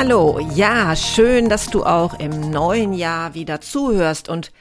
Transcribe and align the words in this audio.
Hallo, 0.00 0.38
ja, 0.54 0.94
schön, 0.94 1.48
dass 1.48 1.70
du 1.70 1.82
auch 1.82 2.20
im 2.20 2.52
neuen 2.52 2.92
Jahr 2.92 3.34
wieder 3.34 3.60
zuhörst 3.60 4.28
und 4.28 4.52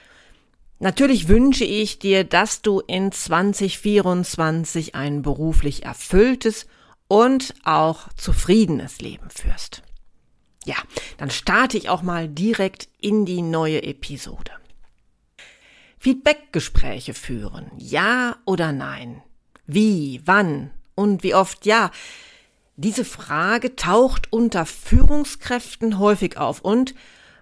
natürlich 0.80 1.28
wünsche 1.28 1.64
ich 1.64 2.00
dir, 2.00 2.24
dass 2.24 2.64
du 2.64 2.80
in 2.80 3.12
2024 3.12 4.96
ein 4.96 5.22
beruflich 5.22 5.86
erfülltes 5.86 6.66
und 7.08 7.54
auch 7.66 8.12
zufriedenes 8.16 9.00
Leben 9.00 9.30
führst. 9.30 9.84
Ja, 10.66 10.78
dann 11.20 11.30
starte 11.30 11.78
ich 11.78 11.90
auch 11.90 12.02
mal 12.02 12.28
direkt 12.28 12.90
in 13.00 13.28
die 13.28 13.44
neue 13.44 13.84
Episode. 13.84 14.54
Feedbackgespräche 16.00 17.14
führen, 17.14 17.70
ja 17.78 18.38
oder 18.46 18.72
nein? 18.72 19.22
Wie, 19.68 20.20
wann 20.26 20.72
und 20.96 21.22
wie 21.22 21.36
oft 21.36 21.68
ja? 21.68 21.92
Diese 22.80 23.06
Frage 23.06 23.76
taucht 23.76 24.32
unter 24.32 24.68
Führungskräften 24.68 25.98
häufig 25.98 26.38
auf 26.38 26.62
und 26.62 26.94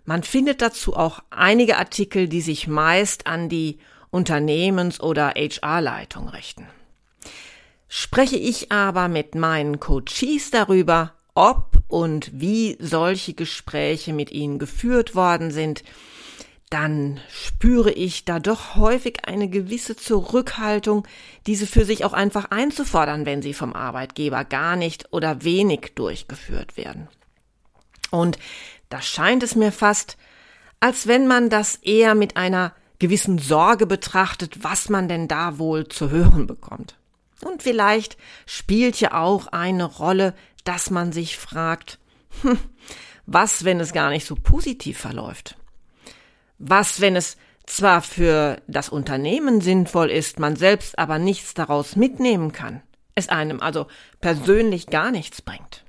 man 0.05 0.23
findet 0.23 0.61
dazu 0.61 0.95
auch 0.95 1.19
einige 1.30 1.75
Artikel, 1.75 2.30
die 2.30 2.39
sich 2.39 2.67
meist 2.69 3.28
an 3.28 3.50
die 3.50 3.80
Unternehmens- 4.11 5.02
oder 5.02 5.33
HR-Leitung 5.36 6.30
richten. 6.30 6.66
Spreche 7.89 8.38
ich 8.38 8.72
aber 8.72 9.09
mit 9.09 9.36
meinen 9.36 9.81
Coaches 9.81 10.52
darüber, 10.52 11.13
ob 11.33 11.83
und 11.89 12.31
wie 12.33 12.78
solche 12.80 13.33
Gespräche 13.33 14.13
mit 14.13 14.31
ihnen 14.31 14.58
geführt 14.58 15.16
worden 15.16 15.52
sind, 15.52 15.83
dann 16.69 17.19
spüre 17.30 17.91
ich 17.91 18.25
da 18.25 18.39
doch 18.39 18.75
häufig 18.75 19.27
eine 19.27 19.49
gewisse 19.49 19.95
Zurückhaltung, 19.95 21.07
diese 21.45 21.67
für 21.67 21.85
sich 21.85 22.05
auch 22.05 22.13
einfach 22.13 22.45
einzufordern, 22.49 23.25
wenn 23.25 23.41
sie 23.41 23.53
vom 23.53 23.73
Arbeitgeber 23.73 24.44
gar 24.45 24.75
nicht 24.75 25.13
oder 25.13 25.44
wenig 25.44 25.94
durchgeführt 25.95 26.75
werden. 26.75 27.07
Und 28.11 28.39
da 28.89 29.02
scheint 29.02 29.44
es 29.44 29.55
mir 29.55 29.72
fast, 29.72 30.17
als 30.80 31.07
wenn 31.07 31.27
man 31.27 31.49
das 31.49 31.75
eher 31.75 32.16
mit 32.16 32.38
einer 32.38 32.73
gewissen 33.00 33.38
Sorge 33.38 33.85
betrachtet, 33.85 34.63
was 34.63 34.89
man 34.89 35.07
denn 35.07 35.27
da 35.27 35.57
wohl 35.57 35.88
zu 35.88 36.09
hören 36.09 36.47
bekommt. 36.47 36.95
Und 37.41 37.63
vielleicht 37.63 38.17
spielt 38.45 39.00
ja 39.00 39.13
auch 39.22 39.47
eine 39.47 39.85
Rolle, 39.85 40.33
dass 40.63 40.89
man 40.89 41.11
sich 41.11 41.38
fragt, 41.38 42.00
hm, 42.41 42.57
was, 43.25 43.66
wenn 43.66 43.79
es 43.79 43.94
gar 43.94 44.09
nicht 44.09 44.25
so 44.25 44.35
positiv 44.35 44.97
verläuft? 44.97 45.57
Was, 46.58 47.02
wenn 47.02 47.16
es 47.16 47.38
zwar 47.66 48.02
für 48.02 48.61
das 48.67 48.89
Unternehmen 48.89 49.61
sinnvoll 49.61 50.09
ist, 50.11 50.40
man 50.40 50.56
selbst 50.56 50.97
aber 51.00 51.19
nichts 51.19 51.53
daraus 51.53 51.96
mitnehmen 51.96 52.52
kann, 52.52 52.81
es 53.16 53.29
einem 53.29 53.59
also 53.59 53.88
persönlich 54.22 54.88
gar 54.88 55.12
nichts 55.12 55.41
bringt? 55.41 55.84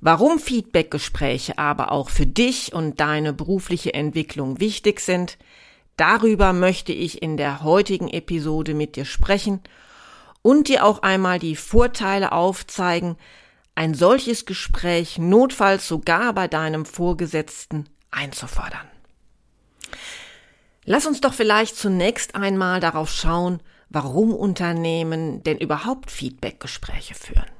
Warum 0.00 0.40
Feedbackgespräche 0.40 1.58
aber 1.58 1.92
auch 1.92 2.10
für 2.10 2.26
dich 2.26 2.72
und 2.72 2.98
deine 2.98 3.32
berufliche 3.32 3.94
Entwicklung 3.94 4.58
wichtig 4.58 4.98
sind, 5.00 5.38
darüber 5.96 6.52
möchte 6.52 6.92
ich 6.92 7.22
in 7.22 7.36
der 7.36 7.62
heutigen 7.62 8.08
Episode 8.08 8.74
mit 8.74 8.96
dir 8.96 9.04
sprechen 9.04 9.60
und 10.42 10.66
dir 10.68 10.84
auch 10.84 11.02
einmal 11.02 11.38
die 11.38 11.54
Vorteile 11.54 12.32
aufzeigen, 12.32 13.16
ein 13.74 13.94
solches 13.94 14.44
Gespräch 14.44 15.18
notfalls 15.18 15.86
sogar 15.86 16.32
bei 16.32 16.48
deinem 16.48 16.84
Vorgesetzten 16.84 17.88
einzufordern. 18.10 18.91
Lass 20.84 21.06
uns 21.06 21.20
doch 21.20 21.34
vielleicht 21.34 21.76
zunächst 21.76 22.34
einmal 22.34 22.80
darauf 22.80 23.10
schauen, 23.10 23.60
warum 23.88 24.34
Unternehmen 24.34 25.42
denn 25.44 25.58
überhaupt 25.58 26.10
Feedbackgespräche 26.10 27.14
führen. 27.14 27.50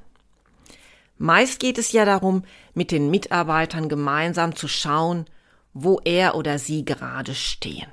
Meist 1.17 1.59
geht 1.59 1.77
es 1.77 1.91
ja 1.91 2.05
darum, 2.05 2.43
mit 2.73 2.91
den 2.91 3.09
Mitarbeitern 3.09 3.87
gemeinsam 3.87 4.55
zu 4.55 4.67
schauen, 4.67 5.25
wo 5.73 6.01
er 6.03 6.35
oder 6.35 6.59
sie 6.59 6.83
gerade 6.83 7.33
stehen. 7.35 7.87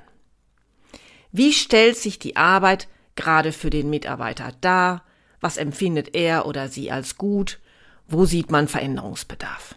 Wie 1.31 1.53
stellt 1.53 1.97
sich 1.97 2.19
die 2.19 2.35
Arbeit 2.35 2.87
gerade 3.15 3.51
für 3.51 3.69
den 3.69 3.89
Mitarbeiter 3.89 4.51
dar? 4.59 5.03
Was 5.39 5.57
empfindet 5.57 6.13
er 6.13 6.45
oder 6.45 6.67
sie 6.67 6.91
als 6.91 7.17
gut? 7.17 7.59
Wo 8.07 8.25
sieht 8.25 8.51
man 8.51 8.67
Veränderungsbedarf? 8.67 9.75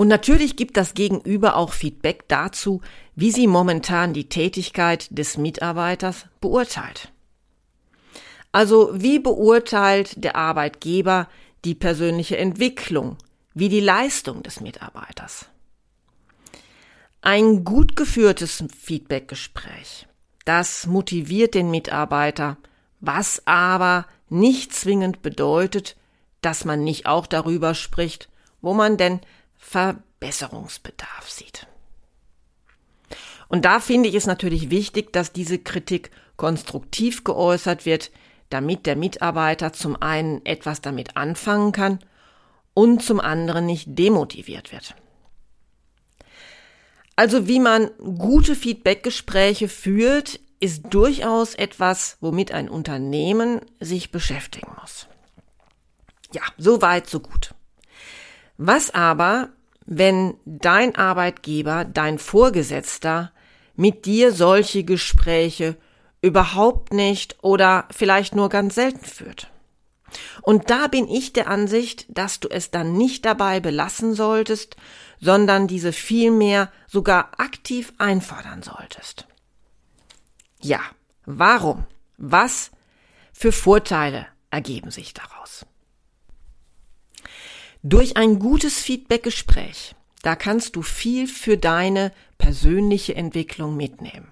Und 0.00 0.06
natürlich 0.06 0.54
gibt 0.54 0.76
das 0.76 0.94
Gegenüber 0.94 1.56
auch 1.56 1.72
Feedback 1.72 2.28
dazu, 2.28 2.82
wie 3.16 3.32
sie 3.32 3.48
momentan 3.48 4.14
die 4.14 4.28
Tätigkeit 4.28 5.08
des 5.10 5.36
Mitarbeiters 5.36 6.26
beurteilt. 6.40 7.12
Also 8.52 8.90
wie 8.92 9.18
beurteilt 9.18 10.22
der 10.22 10.36
Arbeitgeber 10.36 11.26
die 11.64 11.74
persönliche 11.74 12.36
Entwicklung, 12.36 13.16
wie 13.54 13.68
die 13.68 13.80
Leistung 13.80 14.44
des 14.44 14.60
Mitarbeiters? 14.60 15.46
Ein 17.20 17.64
gut 17.64 17.96
geführtes 17.96 18.62
Feedbackgespräch, 18.78 20.06
das 20.44 20.86
motiviert 20.86 21.54
den 21.54 21.72
Mitarbeiter, 21.72 22.56
was 23.00 23.42
aber 23.46 24.06
nicht 24.28 24.72
zwingend 24.72 25.22
bedeutet, 25.22 25.96
dass 26.40 26.64
man 26.64 26.84
nicht 26.84 27.06
auch 27.06 27.26
darüber 27.26 27.74
spricht, 27.74 28.28
wo 28.60 28.74
man 28.74 28.96
denn 28.96 29.20
Verbesserungsbedarf 29.58 31.28
sieht. 31.28 31.66
Und 33.48 33.64
da 33.64 33.80
finde 33.80 34.08
ich 34.08 34.14
es 34.14 34.26
natürlich 34.26 34.70
wichtig, 34.70 35.12
dass 35.12 35.32
diese 35.32 35.58
Kritik 35.58 36.10
konstruktiv 36.36 37.24
geäußert 37.24 37.86
wird, 37.86 38.10
damit 38.50 38.86
der 38.86 38.96
Mitarbeiter 38.96 39.72
zum 39.72 40.00
einen 40.00 40.44
etwas 40.46 40.80
damit 40.80 41.16
anfangen 41.16 41.72
kann 41.72 41.98
und 42.74 43.02
zum 43.02 43.20
anderen 43.20 43.66
nicht 43.66 43.86
demotiviert 43.98 44.72
wird. 44.72 44.94
Also 47.16 47.48
wie 47.48 47.58
man 47.58 47.90
gute 47.98 48.54
Feedbackgespräche 48.54 49.68
führt, 49.68 50.38
ist 50.60 50.84
durchaus 50.90 51.54
etwas, 51.54 52.16
womit 52.20 52.52
ein 52.52 52.68
Unternehmen 52.68 53.60
sich 53.80 54.12
beschäftigen 54.12 54.70
muss. 54.80 55.08
Ja, 56.32 56.42
so 56.56 56.82
weit, 56.82 57.08
so 57.08 57.20
gut. 57.20 57.54
Was 58.58 58.90
aber, 58.92 59.50
wenn 59.86 60.36
dein 60.44 60.96
Arbeitgeber, 60.96 61.84
dein 61.84 62.18
Vorgesetzter 62.18 63.32
mit 63.76 64.04
dir 64.04 64.32
solche 64.32 64.82
Gespräche 64.82 65.76
überhaupt 66.20 66.92
nicht 66.92 67.36
oder 67.40 67.86
vielleicht 67.90 68.34
nur 68.34 68.48
ganz 68.48 68.74
selten 68.74 69.04
führt? 69.04 69.48
Und 70.42 70.70
da 70.70 70.88
bin 70.88 71.08
ich 71.08 71.32
der 71.32 71.46
Ansicht, 71.46 72.06
dass 72.08 72.40
du 72.40 72.48
es 72.48 72.72
dann 72.72 72.94
nicht 72.94 73.24
dabei 73.24 73.60
belassen 73.60 74.14
solltest, 74.14 74.76
sondern 75.20 75.68
diese 75.68 75.92
vielmehr 75.92 76.72
sogar 76.88 77.38
aktiv 77.38 77.92
einfordern 77.98 78.62
solltest. 78.62 79.28
Ja, 80.60 80.80
warum? 81.26 81.86
Was 82.16 82.72
für 83.32 83.52
Vorteile 83.52 84.26
ergeben 84.50 84.90
sich 84.90 85.14
daraus? 85.14 85.64
Durch 87.90 88.18
ein 88.18 88.38
gutes 88.38 88.82
Feedbackgespräch, 88.82 89.94
da 90.20 90.36
kannst 90.36 90.76
du 90.76 90.82
viel 90.82 91.26
für 91.26 91.56
deine 91.56 92.12
persönliche 92.36 93.14
Entwicklung 93.14 93.78
mitnehmen. 93.78 94.30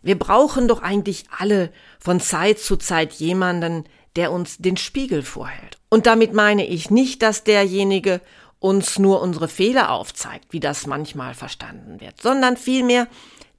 Wir 0.00 0.16
brauchen 0.16 0.68
doch 0.68 0.80
eigentlich 0.80 1.24
alle 1.36 1.72
von 1.98 2.20
Zeit 2.20 2.60
zu 2.60 2.76
Zeit 2.76 3.14
jemanden, 3.14 3.82
der 4.14 4.30
uns 4.30 4.58
den 4.58 4.76
Spiegel 4.76 5.24
vorhält. 5.24 5.78
Und 5.88 6.06
damit 6.06 6.34
meine 6.34 6.64
ich 6.64 6.88
nicht, 6.88 7.20
dass 7.22 7.42
derjenige 7.42 8.20
uns 8.60 9.00
nur 9.00 9.22
unsere 9.22 9.48
Fehler 9.48 9.90
aufzeigt, 9.90 10.52
wie 10.52 10.60
das 10.60 10.86
manchmal 10.86 11.34
verstanden 11.34 12.00
wird, 12.00 12.22
sondern 12.22 12.56
vielmehr, 12.56 13.08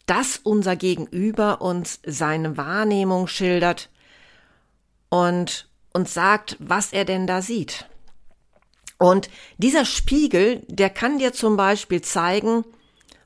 dass 0.05 0.37
unser 0.37 0.77
Gegenüber 0.77 1.59
uns 1.59 1.99
seine 2.05 2.55
Wahrnehmung 2.55 3.27
schildert 3.27 3.89
und 5.09 5.67
uns 5.91 6.13
sagt, 6.13 6.55
was 6.59 6.93
er 6.93 7.03
denn 7.03 7.27
da 7.27 7.41
sieht. 7.41 7.85
Und 8.97 9.29
dieser 9.57 9.85
Spiegel, 9.85 10.65
der 10.67 10.89
kann 10.89 11.19
dir 11.19 11.33
zum 11.33 11.57
Beispiel 11.57 12.01
zeigen, 12.01 12.65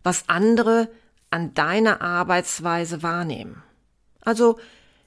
was 0.03 0.27
andere 0.27 0.89
an 1.29 1.53
deiner 1.53 2.01
Arbeitsweise 2.01 3.03
wahrnehmen. 3.03 3.63
Also, 4.21 4.59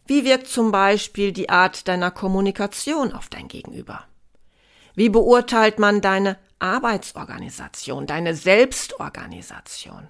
wie 0.06 0.24
wirkt 0.24 0.48
zum 0.48 0.72
Beispiel 0.72 1.32
die 1.32 1.50
Art 1.50 1.88
deiner 1.88 2.10
Kommunikation 2.10 3.12
auf 3.12 3.28
dein 3.28 3.48
Gegenüber? 3.48 4.04
Wie 4.94 5.08
beurteilt 5.08 5.78
man 5.78 6.00
deine 6.00 6.38
Arbeitsorganisation, 6.58 8.06
deine 8.06 8.34
Selbstorganisation? 8.34 10.08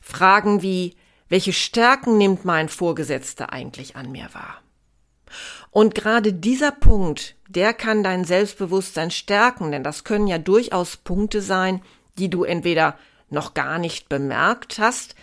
Fragen 0.00 0.62
wie, 0.62 0.96
welche 1.28 1.52
Stärken 1.52 2.16
nimmt 2.16 2.44
mein 2.44 2.68
Vorgesetzter 2.68 3.52
eigentlich 3.52 3.96
an 3.96 4.10
mir 4.10 4.32
wahr? 4.32 4.61
Und 5.70 5.94
gerade 5.94 6.32
dieser 6.32 6.72
Punkt, 6.72 7.36
der 7.48 7.74
kann 7.74 8.02
dein 8.02 8.24
Selbstbewusstsein 8.24 9.10
stärken, 9.10 9.72
denn 9.72 9.84
das 9.84 10.04
können 10.04 10.26
ja 10.26 10.38
durchaus 10.38 10.96
Punkte 10.96 11.40
sein, 11.42 11.82
die 12.18 12.30
du 12.30 12.44
entweder 12.44 12.96
noch 13.30 13.54
gar 13.54 13.78
nicht 13.78 14.08
bemerkt 14.08 14.78
hast 14.78 15.14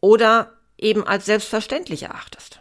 oder 0.00 0.52
eben 0.76 1.06
als 1.06 1.26
selbstverständlich 1.26 2.04
erachtest. 2.04 2.60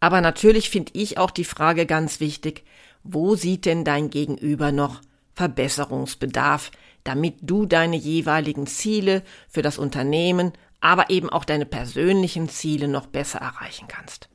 Aber 0.00 0.20
natürlich 0.20 0.70
finde 0.70 0.92
ich 0.94 1.18
auch 1.18 1.30
die 1.30 1.44
Frage 1.44 1.86
ganz 1.86 2.20
wichtig, 2.20 2.64
wo 3.04 3.34
sieht 3.34 3.66
denn 3.66 3.84
dein 3.84 4.10
Gegenüber 4.10 4.72
noch 4.72 5.00
Verbesserungsbedarf, 5.34 6.70
damit 7.04 7.36
du 7.40 7.66
deine 7.66 7.96
jeweiligen 7.96 8.66
Ziele 8.66 9.22
für 9.48 9.62
das 9.62 9.78
Unternehmen, 9.78 10.52
aber 10.80 11.10
eben 11.10 11.30
auch 11.30 11.44
deine 11.44 11.66
persönlichen 11.66 12.48
Ziele 12.48 12.88
noch 12.88 13.06
besser 13.06 13.38
erreichen 13.38 13.88
kannst. 13.88 14.28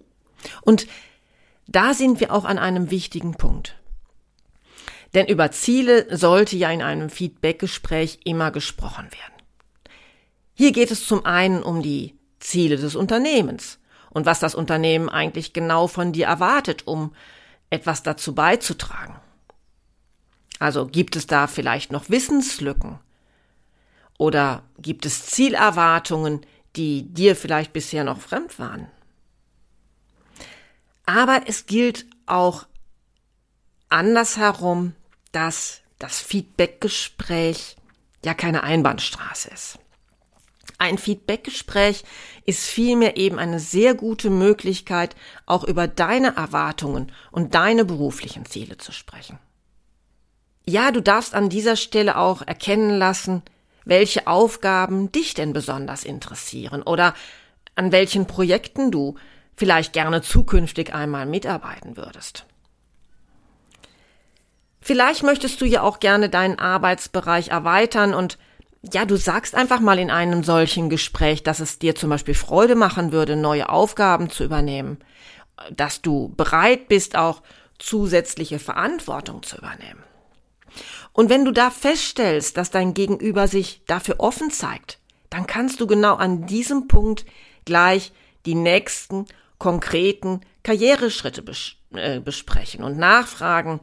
Und 0.61 0.87
da 1.67 1.93
sind 1.93 2.19
wir 2.19 2.33
auch 2.33 2.45
an 2.45 2.57
einem 2.57 2.91
wichtigen 2.91 3.35
Punkt. 3.35 3.75
Denn 5.13 5.27
über 5.27 5.51
Ziele 5.51 6.15
sollte 6.15 6.57
ja 6.57 6.69
in 6.71 6.81
einem 6.81 7.09
Feedbackgespräch 7.09 8.19
immer 8.25 8.51
gesprochen 8.51 9.05
werden. 9.05 9.43
Hier 10.53 10.71
geht 10.71 10.91
es 10.91 11.05
zum 11.05 11.25
einen 11.25 11.63
um 11.63 11.81
die 11.81 12.15
Ziele 12.39 12.77
des 12.77 12.95
Unternehmens 12.95 13.79
und 14.09 14.25
was 14.25 14.39
das 14.39 14.55
Unternehmen 14.55 15.09
eigentlich 15.09 15.53
genau 15.53 15.87
von 15.87 16.13
dir 16.13 16.27
erwartet, 16.27 16.87
um 16.87 17.13
etwas 17.69 18.03
dazu 18.03 18.33
beizutragen. 18.33 19.15
Also 20.59 20.87
gibt 20.87 21.15
es 21.15 21.27
da 21.27 21.47
vielleicht 21.47 21.91
noch 21.91 22.09
Wissenslücken? 22.09 22.99
Oder 24.17 24.63
gibt 24.79 25.05
es 25.05 25.27
Zielerwartungen, 25.27 26.41
die 26.75 27.03
dir 27.13 27.35
vielleicht 27.35 27.73
bisher 27.73 28.03
noch 28.03 28.19
fremd 28.19 28.57
waren? 28.57 28.87
Aber 31.07 31.43
es 31.47 31.65
gilt 31.65 32.05
auch 32.25 32.67
andersherum, 33.87 34.93
dass 35.31 35.79
das 35.99 36.19
Feedbackgespräch 36.19 37.77
ja 38.23 38.33
keine 38.33 38.61
Einbahnstraße 38.63 39.49
ist. 39.49 39.79
Ein 40.79 40.97
Feedbackgespräch 40.97 42.03
ist 42.45 42.65
vielmehr 42.65 43.15
eben 43.15 43.39
eine 43.39 43.61
sehr 43.61 43.95
gute 43.95 44.29
Möglichkeit, 44.29 45.15
auch 45.45 45.63
über 45.63 45.87
deine 45.87 46.35
Erwartungen 46.35 47.11
und 47.31 47.55
deine 47.55 47.85
beruflichen 47.85 48.45
Ziele 48.45 48.77
zu 48.77 48.91
sprechen. 48.91 49.39
Ja, 50.65 50.91
du 50.91 51.01
darfst 51.01 51.33
an 51.33 51.47
dieser 51.47 51.77
Stelle 51.77 52.17
auch 52.17 52.41
erkennen 52.41 52.97
lassen, 52.99 53.43
welche 53.85 54.27
Aufgaben 54.27 55.09
dich 55.13 55.33
denn 55.33 55.53
besonders 55.53 56.03
interessieren 56.03 56.83
oder 56.83 57.13
an 57.75 57.93
welchen 57.93 58.27
Projekten 58.27 58.91
du 58.91 59.15
vielleicht 59.57 59.91
gerne 59.91 60.21
zukünftig 60.21 60.93
einmal 60.93 61.25
mitarbeiten 61.25 61.97
würdest. 61.97 62.45
Vielleicht 64.79 65.23
möchtest 65.23 65.59
du 65.59 65.65
ja 65.65 65.81
auch 65.81 65.99
gerne 65.99 66.29
deinen 66.29 66.59
Arbeitsbereich 66.59 67.49
erweitern 67.49 68.13
und 68.13 68.37
ja, 68.93 69.03
du 69.05 69.17
sagst 69.17 69.55
einfach 69.55 69.81
mal 69.81 69.99
in 69.99 70.11
einem 70.11 70.43
solchen 70.43 70.89
Gespräch, 70.89 71.43
dass 71.43 71.59
es 71.59 71.79
dir 71.79 71.95
zum 71.95 72.11
Beispiel 72.11 72.35
Freude 72.35 72.75
machen 72.75 73.11
würde, 73.11 73.35
neue 73.35 73.67
Aufgaben 73.67 74.29
zu 74.29 74.45
übernehmen, 74.45 74.99
dass 75.75 76.01
du 76.01 76.33
bereit 76.37 76.87
bist, 76.87 77.17
auch 77.17 77.41
zusätzliche 77.79 78.59
Verantwortung 78.59 79.43
zu 79.43 79.57
übernehmen. 79.57 80.03
Und 81.11 81.29
wenn 81.29 81.43
du 81.43 81.51
da 81.51 81.71
feststellst, 81.71 82.55
dass 82.57 82.69
dein 82.69 82.93
Gegenüber 82.93 83.47
sich 83.47 83.81
dafür 83.87 84.19
offen 84.19 84.51
zeigt, 84.51 84.99
dann 85.31 85.47
kannst 85.47 85.81
du 85.81 85.87
genau 85.87 86.15
an 86.15 86.45
diesem 86.45 86.87
Punkt 86.87 87.25
gleich 87.65 88.13
die 88.45 88.55
nächsten 88.55 89.25
konkreten 89.57 90.41
Karriereschritte 90.63 91.41
bes 91.41 91.73
äh, 91.93 92.19
besprechen 92.19 92.83
und 92.83 92.97
nachfragen, 92.97 93.79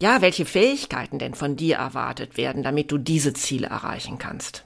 ja, 0.00 0.20
welche 0.20 0.46
Fähigkeiten 0.46 1.18
denn 1.18 1.34
von 1.34 1.56
dir 1.56 1.76
erwartet 1.76 2.36
werden, 2.36 2.62
damit 2.62 2.90
du 2.90 2.98
diese 2.98 3.34
Ziele 3.34 3.68
erreichen 3.68 4.18
kannst. 4.18 4.64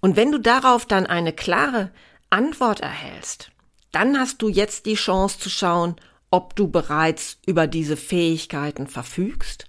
Und 0.00 0.16
wenn 0.16 0.30
du 0.30 0.38
darauf 0.38 0.86
dann 0.86 1.06
eine 1.06 1.32
klare 1.32 1.90
Antwort 2.30 2.80
erhältst, 2.80 3.50
dann 3.90 4.18
hast 4.18 4.42
du 4.42 4.48
jetzt 4.48 4.86
die 4.86 4.94
Chance 4.94 5.38
zu 5.40 5.50
schauen, 5.50 5.96
ob 6.30 6.54
du 6.54 6.68
bereits 6.68 7.38
über 7.46 7.66
diese 7.66 7.96
Fähigkeiten 7.96 8.86
verfügst 8.86 9.66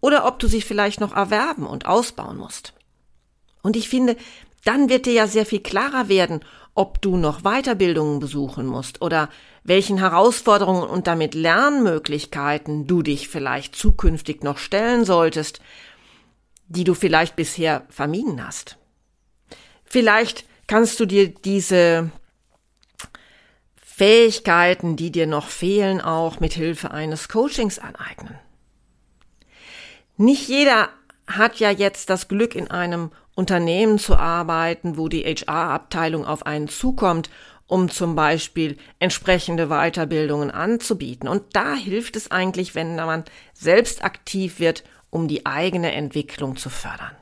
oder 0.00 0.26
ob 0.26 0.38
du 0.38 0.48
sie 0.48 0.62
vielleicht 0.62 1.00
noch 1.00 1.14
erwerben 1.14 1.66
und 1.66 1.86
ausbauen 1.86 2.38
musst. 2.38 2.72
Und 3.62 3.76
ich 3.76 3.88
finde, 3.88 4.16
dann 4.64 4.88
wird 4.88 5.06
dir 5.06 5.12
ja 5.12 5.26
sehr 5.26 5.46
viel 5.46 5.60
klarer 5.60 6.08
werden, 6.08 6.40
ob 6.74 7.02
du 7.02 7.16
noch 7.16 7.42
Weiterbildungen 7.42 8.20
besuchen 8.20 8.66
musst 8.66 9.02
oder 9.02 9.28
welchen 9.64 9.98
Herausforderungen 9.98 10.84
und 10.84 11.06
damit 11.06 11.34
Lernmöglichkeiten 11.34 12.86
du 12.86 13.02
dich 13.02 13.28
vielleicht 13.28 13.76
zukünftig 13.76 14.42
noch 14.42 14.58
stellen 14.58 15.04
solltest, 15.04 15.60
die 16.68 16.84
du 16.84 16.94
vielleicht 16.94 17.36
bisher 17.36 17.84
vermieden 17.88 18.44
hast. 18.44 18.78
Vielleicht 19.84 20.44
kannst 20.66 21.00
du 21.00 21.06
dir 21.06 21.28
diese 21.28 22.10
Fähigkeiten, 23.76 24.96
die 24.96 25.10
dir 25.10 25.26
noch 25.26 25.48
fehlen, 25.48 26.00
auch 26.00 26.40
mit 26.40 26.54
Hilfe 26.54 26.92
eines 26.92 27.28
Coachings 27.28 27.78
aneignen. 27.78 28.38
Nicht 30.16 30.48
jeder 30.48 30.90
hat 31.36 31.60
ja 31.60 31.70
jetzt 31.70 32.10
das 32.10 32.28
Glück, 32.28 32.54
in 32.54 32.70
einem 32.70 33.10
Unternehmen 33.34 33.98
zu 33.98 34.16
arbeiten, 34.16 34.96
wo 34.96 35.08
die 35.08 35.22
HR-Abteilung 35.24 36.26
auf 36.26 36.46
einen 36.46 36.68
zukommt, 36.68 37.30
um 37.66 37.88
zum 37.88 38.16
Beispiel 38.16 38.76
entsprechende 38.98 39.68
Weiterbildungen 39.68 40.50
anzubieten. 40.50 41.28
Und 41.28 41.44
da 41.52 41.74
hilft 41.74 42.16
es 42.16 42.30
eigentlich, 42.30 42.74
wenn 42.74 42.96
man 42.96 43.24
selbst 43.54 44.02
aktiv 44.02 44.58
wird, 44.58 44.84
um 45.08 45.28
die 45.28 45.46
eigene 45.46 45.92
Entwicklung 45.92 46.56
zu 46.56 46.68
fördern. 46.68 47.16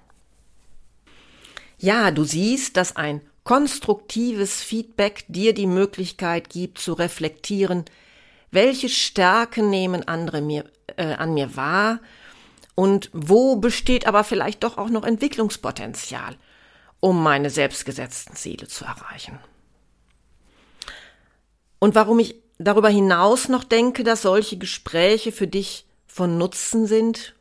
Ja, 1.78 2.11
du 2.11 2.25
siehst, 2.25 2.76
dass 2.76 2.97
ein 2.97 3.21
konstruktives 3.44 4.62
Feedback 4.62 5.25
dir 5.28 5.54
die 5.54 5.66
Möglichkeit 5.66 6.50
gibt 6.50 6.78
zu 6.78 6.94
reflektieren, 6.94 7.85
welche 8.50 8.88
Stärken 8.88 9.71
nehmen 9.71 10.06
andere 10.09 10.40
mir, 10.40 10.64
äh, 10.97 11.14
an 11.14 11.35
mir 11.35 11.56
wahr 11.56 12.00
und 12.78 13.11
wo 13.12 13.56
besteht 13.56 14.06
aber 14.06 14.23
vielleicht 14.23 14.62
doch 14.62 14.78
auch 14.78 14.88
noch 14.88 15.02
Entwicklungspotenzial, 15.02 16.37
um 17.00 17.20
meine 17.20 17.50
selbstgesetzten 17.50 18.37
Ziele 18.37 18.68
zu 18.68 18.85
erreichen? 18.85 19.37
Und 21.80 21.97
warum 21.97 22.20
ich 22.20 22.37
darüber 22.58 22.88
hinaus 22.88 23.49
noch 23.49 23.64
denke, 23.64 24.04
dass 24.04 24.23
solche 24.23 24.58
Gespräche 24.58 25.32
für 25.32 25.49
dich 25.49 25.87
von 26.06 26.38
Nutzen 26.38 26.87
sind? 26.87 27.35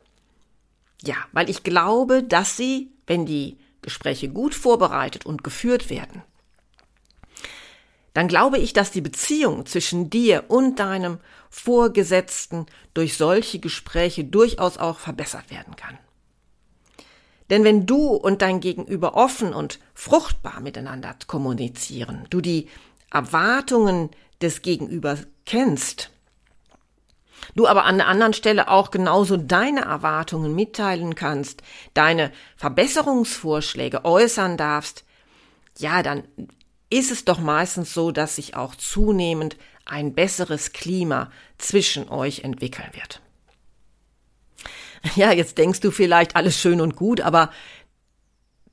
Ja, 1.04 1.14
weil 1.30 1.48
ich 1.48 1.62
glaube, 1.62 2.24
dass 2.24 2.56
sie, 2.56 2.90
wenn 3.06 3.24
die 3.24 3.58
Gespräche 3.80 4.28
gut 4.28 4.56
vorbereitet 4.56 5.24
und 5.24 5.44
geführt 5.44 5.88
werden, 5.88 6.24
dann 8.14 8.28
glaube 8.28 8.58
ich, 8.58 8.72
dass 8.72 8.90
die 8.90 9.00
Beziehung 9.00 9.66
zwischen 9.66 10.10
dir 10.10 10.44
und 10.48 10.78
deinem 10.78 11.18
Vorgesetzten 11.50 12.66
durch 12.94 13.16
solche 13.16 13.58
Gespräche 13.58 14.24
durchaus 14.24 14.78
auch 14.78 14.98
verbessert 14.98 15.50
werden 15.50 15.76
kann. 15.76 15.98
Denn 17.50 17.64
wenn 17.64 17.86
du 17.86 18.08
und 18.08 18.42
dein 18.42 18.60
Gegenüber 18.60 19.14
offen 19.14 19.54
und 19.54 19.78
fruchtbar 19.94 20.60
miteinander 20.60 21.14
kommunizieren, 21.26 22.26
du 22.30 22.40
die 22.40 22.68
Erwartungen 23.10 24.10
des 24.42 24.60
Gegenübers 24.62 25.20
kennst, 25.46 26.10
du 27.54 27.66
aber 27.66 27.84
an 27.84 27.96
der 27.96 28.08
anderen 28.08 28.34
Stelle 28.34 28.68
auch 28.68 28.90
genauso 28.90 29.36
deine 29.36 29.82
Erwartungen 29.82 30.54
mitteilen 30.54 31.14
kannst, 31.14 31.62
deine 31.94 32.32
Verbesserungsvorschläge 32.56 34.04
äußern 34.04 34.56
darfst, 34.58 35.04
ja, 35.78 36.02
dann 36.02 36.24
ist 36.90 37.10
es 37.10 37.24
doch 37.24 37.38
meistens 37.38 37.92
so, 37.92 38.10
dass 38.10 38.36
sich 38.36 38.56
auch 38.56 38.74
zunehmend 38.74 39.56
ein 39.84 40.14
besseres 40.14 40.72
Klima 40.72 41.30
zwischen 41.58 42.08
euch 42.08 42.40
entwickeln 42.40 42.90
wird. 42.92 43.20
Ja, 45.14 45.32
jetzt 45.32 45.58
denkst 45.58 45.80
du 45.80 45.90
vielleicht 45.90 46.36
alles 46.36 46.58
schön 46.58 46.80
und 46.80 46.96
gut, 46.96 47.20
aber 47.20 47.52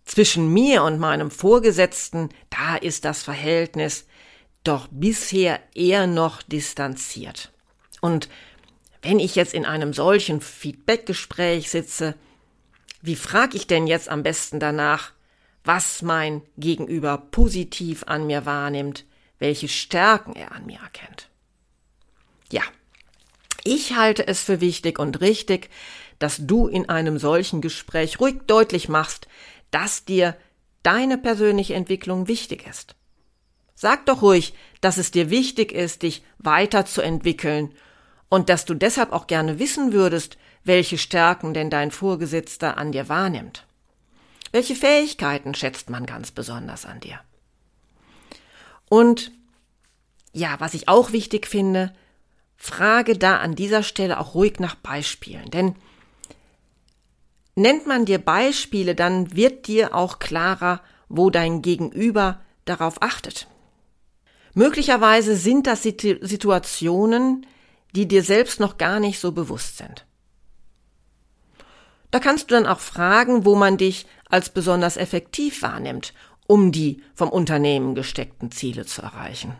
zwischen 0.05 0.51
mir 0.51 0.83
und 0.83 0.99
meinem 0.99 1.31
Vorgesetzten, 1.31 2.29
da 2.49 2.75
ist 2.75 3.05
das 3.05 3.23
Verhältnis 3.23 4.05
doch 4.63 4.87
bisher 4.89 5.59
eher 5.73 6.07
noch 6.07 6.41
distanziert. 6.41 7.51
Und 8.01 8.29
wenn 9.01 9.19
ich 9.19 9.35
jetzt 9.35 9.53
in 9.53 9.65
einem 9.65 9.93
solchen 9.93 10.41
Feedbackgespräch 10.41 11.69
sitze, 11.69 12.15
wie 13.01 13.15
frage 13.15 13.55
ich 13.55 13.67
denn 13.67 13.85
jetzt 13.87 14.09
am 14.09 14.23
besten 14.23 14.59
danach, 14.59 15.11
was 15.65 16.01
mein 16.01 16.41
Gegenüber 16.57 17.17
positiv 17.17 18.03
an 18.07 18.27
mir 18.27 18.45
wahrnimmt, 18.45 19.05
welche 19.39 19.67
Stärken 19.67 20.35
er 20.35 20.53
an 20.53 20.65
mir 20.65 20.79
erkennt. 20.79 21.29
Ja, 22.51 22.61
ich 23.63 23.95
halte 23.95 24.27
es 24.27 24.43
für 24.43 24.61
wichtig 24.61 24.99
und 24.99 25.21
richtig, 25.21 25.69
dass 26.19 26.37
du 26.39 26.67
in 26.67 26.87
einem 26.87 27.17
solchen 27.17 27.61
Gespräch 27.61 28.19
ruhig 28.19 28.41
deutlich 28.47 28.87
machst, 28.87 29.27
dass 29.71 30.05
dir 30.05 30.37
deine 30.83 31.17
persönliche 31.17 31.73
Entwicklung 31.73 32.27
wichtig 32.27 32.67
ist. 32.67 32.95
Sag 33.73 34.05
doch 34.05 34.21
ruhig, 34.21 34.53
dass 34.79 34.97
es 34.97 35.11
dir 35.11 35.29
wichtig 35.29 35.71
ist, 35.71 36.03
dich 36.03 36.23
weiterzuentwickeln 36.37 37.73
und 38.29 38.49
dass 38.49 38.65
du 38.65 38.73
deshalb 38.73 39.11
auch 39.11 39.27
gerne 39.27 39.59
wissen 39.59 39.91
würdest, 39.91 40.37
welche 40.63 40.97
Stärken 40.97 41.53
denn 41.53 41.69
dein 41.69 41.91
Vorgesetzter 41.91 42.77
an 42.77 42.91
dir 42.91 43.09
wahrnimmt. 43.09 43.65
Welche 44.55 44.77
Fähigkeiten 44.77 45.53
schätzt 45.53 45.89
man 45.89 46.05
ganz 46.05 46.31
besonders 46.31 46.85
an 46.85 47.01
dir? 47.01 47.19
Und 48.87 49.33
ja, 50.31 50.55
was 50.59 50.73
ich 50.73 50.87
auch 50.87 51.11
wichtig 51.11 51.45
finde, 51.45 51.93
frage 52.55 53.17
da 53.17 53.39
an 53.39 53.55
dieser 53.55 53.83
Stelle 53.83 54.17
auch 54.17 54.33
ruhig 54.33 54.61
nach 54.61 54.75
Beispielen, 54.75 55.51
denn 55.51 55.75
nennt 57.55 57.85
man 57.85 58.05
dir 58.05 58.17
Beispiele, 58.17 58.95
dann 58.95 59.35
wird 59.35 59.67
dir 59.67 59.93
auch 59.93 60.19
klarer, 60.19 60.79
wo 61.09 61.29
dein 61.29 61.61
Gegenüber 61.61 62.39
darauf 62.63 63.01
achtet. 63.01 63.49
Möglicherweise 64.53 65.35
sind 65.35 65.67
das 65.67 65.83
Situationen, 65.83 67.45
die 67.93 68.07
dir 68.07 68.23
selbst 68.23 68.61
noch 68.61 68.77
gar 68.77 69.01
nicht 69.01 69.19
so 69.19 69.33
bewusst 69.33 69.79
sind. 69.79 70.05
Da 72.15 72.19
kannst 72.19 72.49
du 72.49 72.55
dann 72.55 72.65
auch 72.65 72.79
fragen, 72.79 73.43
wo 73.43 73.55
man 73.55 73.75
dich 73.75 74.05
als 74.29 74.49
besonders 74.49 74.95
effektiv 74.95 75.61
wahrnimmt, 75.61 76.13
um 76.47 76.71
die 76.71 77.03
vom 77.13 77.27
Unternehmen 77.27 77.93
gesteckten 77.93 78.51
Ziele 78.51 78.85
zu 78.85 79.01
erreichen. 79.01 79.53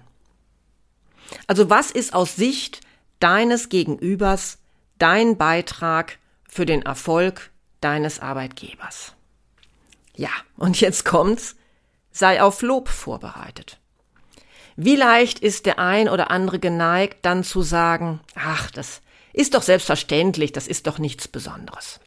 Also 1.47 1.69
was 1.69 1.91
ist 1.91 2.13
aus 2.13 2.37
Sicht 2.37 2.79
deines 3.19 3.67
Gegenübers 3.67 4.59
dein 4.99 5.37
Beitrag 5.37 6.17
für 6.47 6.65
den 6.65 6.81
Erfolg 6.83 7.51
deines 7.81 8.21
Arbeitgebers? 8.21 9.15
Ja, 10.15 10.31
und 10.55 10.79
jetzt 10.79 11.03
kommt's, 11.03 11.57
sei 12.13 12.41
auf 12.41 12.61
Lob 12.61 12.87
vorbereitet. 12.87 13.81
Wie 14.77 14.95
leicht 14.95 15.39
ist 15.39 15.65
der 15.65 15.77
ein 15.77 16.07
oder 16.07 16.31
andere 16.31 16.59
geneigt, 16.59 17.17
dann 17.25 17.43
zu 17.43 17.63
sagen, 17.63 18.21
ach, 18.33 18.71
das 18.71 19.01
ist 19.33 19.55
doch 19.55 19.61
selbstverständlich, 19.61 20.53
das 20.53 20.69
ist 20.69 20.87
doch 20.87 20.99
nichts 20.99 21.27
Besonderes. 21.27 21.99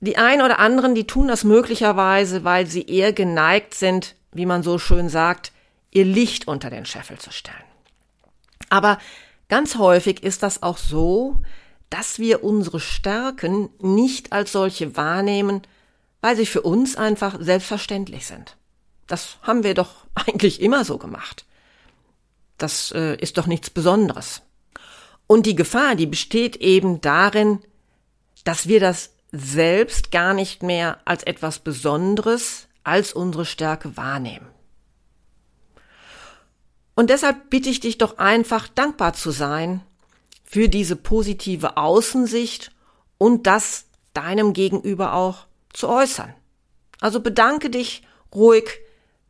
Die 0.00 0.16
ein 0.16 0.42
oder 0.42 0.58
anderen, 0.58 0.94
die 0.94 1.06
tun 1.06 1.28
das 1.28 1.44
möglicherweise, 1.44 2.44
weil 2.44 2.66
sie 2.66 2.82
eher 2.82 3.12
geneigt 3.12 3.74
sind, 3.74 4.14
wie 4.32 4.46
man 4.46 4.62
so 4.62 4.78
schön 4.78 5.08
sagt, 5.08 5.52
ihr 5.90 6.04
Licht 6.04 6.46
unter 6.46 6.70
den 6.70 6.86
Scheffel 6.86 7.18
zu 7.18 7.32
stellen. 7.32 7.56
Aber 8.68 8.98
ganz 9.48 9.76
häufig 9.76 10.22
ist 10.22 10.42
das 10.42 10.62
auch 10.62 10.78
so, 10.78 11.38
dass 11.90 12.18
wir 12.18 12.44
unsere 12.44 12.80
Stärken 12.80 13.70
nicht 13.80 14.32
als 14.32 14.52
solche 14.52 14.96
wahrnehmen, 14.96 15.62
weil 16.20 16.36
sie 16.36 16.46
für 16.46 16.62
uns 16.62 16.96
einfach 16.96 17.36
selbstverständlich 17.40 18.26
sind. 18.26 18.56
Das 19.06 19.38
haben 19.42 19.64
wir 19.64 19.74
doch 19.74 20.04
eigentlich 20.14 20.60
immer 20.60 20.84
so 20.84 20.98
gemacht. 20.98 21.44
Das 22.58 22.92
äh, 22.92 23.16
ist 23.16 23.38
doch 23.38 23.46
nichts 23.46 23.70
Besonderes. 23.70 24.42
Und 25.26 25.46
die 25.46 25.54
Gefahr, 25.54 25.94
die 25.94 26.06
besteht 26.06 26.56
eben 26.56 27.00
darin, 27.00 27.60
dass 28.44 28.66
wir 28.66 28.80
das 28.80 29.10
selbst 29.32 30.10
gar 30.10 30.34
nicht 30.34 30.62
mehr 30.62 30.98
als 31.04 31.22
etwas 31.22 31.58
Besonderes, 31.58 32.68
als 32.84 33.12
unsere 33.12 33.44
Stärke 33.44 33.96
wahrnehmen. 33.96 34.48
Und 36.94 37.10
deshalb 37.10 37.50
bitte 37.50 37.68
ich 37.68 37.80
dich 37.80 37.98
doch 37.98 38.18
einfach 38.18 38.66
dankbar 38.68 39.12
zu 39.12 39.30
sein 39.30 39.82
für 40.44 40.68
diese 40.68 40.96
positive 40.96 41.76
Außensicht 41.76 42.72
und 43.18 43.46
das 43.46 43.84
deinem 44.14 44.52
Gegenüber 44.52 45.14
auch 45.14 45.46
zu 45.72 45.88
äußern. 45.88 46.34
Also 47.00 47.20
bedanke 47.20 47.70
dich 47.70 48.02
ruhig 48.34 48.80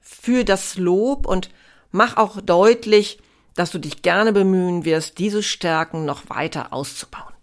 für 0.00 0.44
das 0.44 0.76
Lob 0.76 1.26
und 1.26 1.50
mach 1.90 2.16
auch 2.16 2.40
deutlich, 2.40 3.18
dass 3.54 3.70
du 3.70 3.78
dich 3.78 4.02
gerne 4.02 4.32
bemühen 4.32 4.84
wirst, 4.84 5.18
diese 5.18 5.42
Stärken 5.42 6.04
noch 6.04 6.30
weiter 6.30 6.72
auszubauen. 6.72 7.34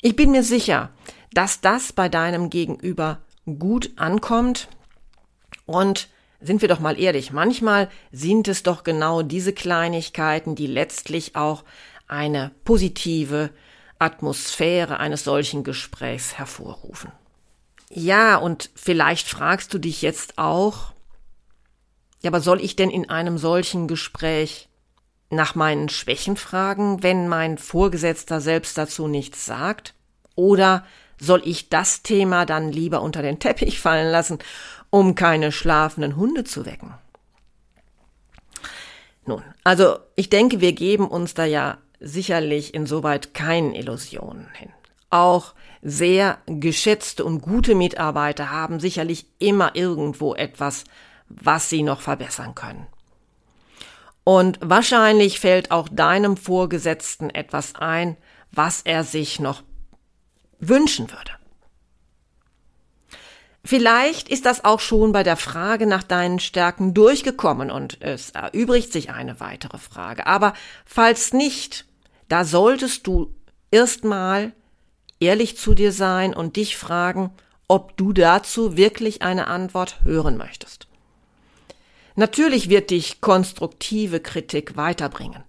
Ich 0.00 0.16
bin 0.16 0.30
mir 0.30 0.42
sicher, 0.42 0.90
dass 1.32 1.60
das 1.60 1.92
bei 1.92 2.08
deinem 2.08 2.50
Gegenüber 2.50 3.18
gut 3.58 3.90
ankommt 3.96 4.68
und 5.66 6.08
sind 6.40 6.62
wir 6.62 6.68
doch 6.68 6.80
mal 6.80 6.98
ehrlich, 6.98 7.32
manchmal 7.32 7.88
sind 8.12 8.48
es 8.48 8.62
doch 8.62 8.82
genau 8.82 9.22
diese 9.22 9.52
Kleinigkeiten, 9.52 10.54
die 10.54 10.66
letztlich 10.66 11.36
auch 11.36 11.64
eine 12.06 12.50
positive 12.64 13.50
Atmosphäre 13.98 14.98
eines 14.98 15.24
solchen 15.24 15.62
Gesprächs 15.62 16.38
hervorrufen. 16.38 17.12
Ja, 17.90 18.36
und 18.36 18.70
vielleicht 18.74 19.28
fragst 19.28 19.74
du 19.74 19.78
dich 19.78 20.00
jetzt 20.00 20.38
auch, 20.38 20.92
ja, 22.22 22.30
aber 22.30 22.40
soll 22.40 22.60
ich 22.60 22.76
denn 22.76 22.90
in 22.90 23.10
einem 23.10 23.36
solchen 23.36 23.88
Gespräch 23.88 24.68
nach 25.28 25.54
meinen 25.54 25.88
Schwächen 25.88 26.36
fragen, 26.36 27.02
wenn 27.02 27.28
mein 27.28 27.58
Vorgesetzter 27.58 28.40
selbst 28.40 28.76
dazu 28.78 29.08
nichts 29.08 29.44
sagt? 29.44 29.94
Oder 30.34 30.84
soll 31.20 31.42
ich 31.44 31.68
das 31.68 32.02
Thema 32.02 32.46
dann 32.46 32.72
lieber 32.72 33.02
unter 33.02 33.22
den 33.22 33.38
Teppich 33.38 33.80
fallen 33.80 34.10
lassen, 34.10 34.38
um 34.90 35.14
keine 35.14 35.52
schlafenden 35.52 36.16
Hunde 36.16 36.44
zu 36.44 36.66
wecken? 36.66 36.94
Nun, 39.26 39.42
also 39.62 39.98
ich 40.16 40.30
denke, 40.30 40.60
wir 40.60 40.72
geben 40.72 41.06
uns 41.06 41.34
da 41.34 41.44
ja 41.44 41.78
sicherlich 42.00 42.74
insoweit 42.74 43.34
keinen 43.34 43.74
Illusionen 43.74 44.48
hin. 44.54 44.70
Auch 45.10 45.54
sehr 45.82 46.38
geschätzte 46.46 47.24
und 47.24 47.40
gute 47.42 47.74
Mitarbeiter 47.74 48.50
haben 48.50 48.80
sicherlich 48.80 49.26
immer 49.38 49.76
irgendwo 49.76 50.34
etwas, 50.34 50.84
was 51.28 51.68
sie 51.68 51.82
noch 51.82 52.00
verbessern 52.00 52.54
können. 52.54 52.86
Und 54.24 54.58
wahrscheinlich 54.62 55.40
fällt 55.40 55.70
auch 55.70 55.88
deinem 55.88 56.36
Vorgesetzten 56.36 57.30
etwas 57.30 57.74
ein, 57.76 58.16
was 58.52 58.82
er 58.82 59.04
sich 59.04 59.40
noch 59.40 59.62
wünschen 60.60 61.10
würde. 61.10 61.32
Vielleicht 63.62 64.28
ist 64.28 64.46
das 64.46 64.64
auch 64.64 64.80
schon 64.80 65.12
bei 65.12 65.22
der 65.22 65.36
Frage 65.36 65.86
nach 65.86 66.02
deinen 66.02 66.40
Stärken 66.40 66.94
durchgekommen 66.94 67.70
und 67.70 68.00
es 68.00 68.30
erübrigt 68.30 68.92
sich 68.92 69.10
eine 69.10 69.38
weitere 69.38 69.78
Frage. 69.78 70.26
Aber 70.26 70.54
falls 70.86 71.32
nicht, 71.32 71.84
da 72.28 72.44
solltest 72.44 73.06
du 73.06 73.34
erstmal 73.70 74.52
ehrlich 75.20 75.58
zu 75.58 75.74
dir 75.74 75.92
sein 75.92 76.34
und 76.34 76.56
dich 76.56 76.76
fragen, 76.76 77.32
ob 77.68 77.96
du 77.96 78.12
dazu 78.12 78.76
wirklich 78.76 79.22
eine 79.22 79.46
Antwort 79.46 80.02
hören 80.02 80.36
möchtest. 80.36 80.88
Natürlich 82.16 82.68
wird 82.68 82.90
dich 82.90 83.20
konstruktive 83.20 84.20
Kritik 84.20 84.76
weiterbringen, 84.76 85.44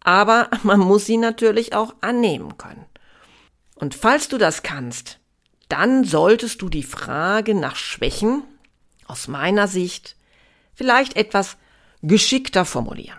aber 0.00 0.48
man 0.62 0.80
muss 0.80 1.06
sie 1.06 1.18
natürlich 1.18 1.74
auch 1.74 1.94
annehmen 2.00 2.56
können. 2.56 2.86
Und 3.80 3.94
falls 3.94 4.28
du 4.28 4.36
das 4.36 4.62
kannst, 4.62 5.18
dann 5.68 6.04
solltest 6.04 6.60
du 6.60 6.68
die 6.68 6.82
Frage 6.82 7.54
nach 7.54 7.76
Schwächen 7.76 8.42
aus 9.06 9.26
meiner 9.26 9.68
Sicht 9.68 10.16
vielleicht 10.74 11.16
etwas 11.16 11.56
geschickter 12.02 12.66
formulieren. 12.66 13.18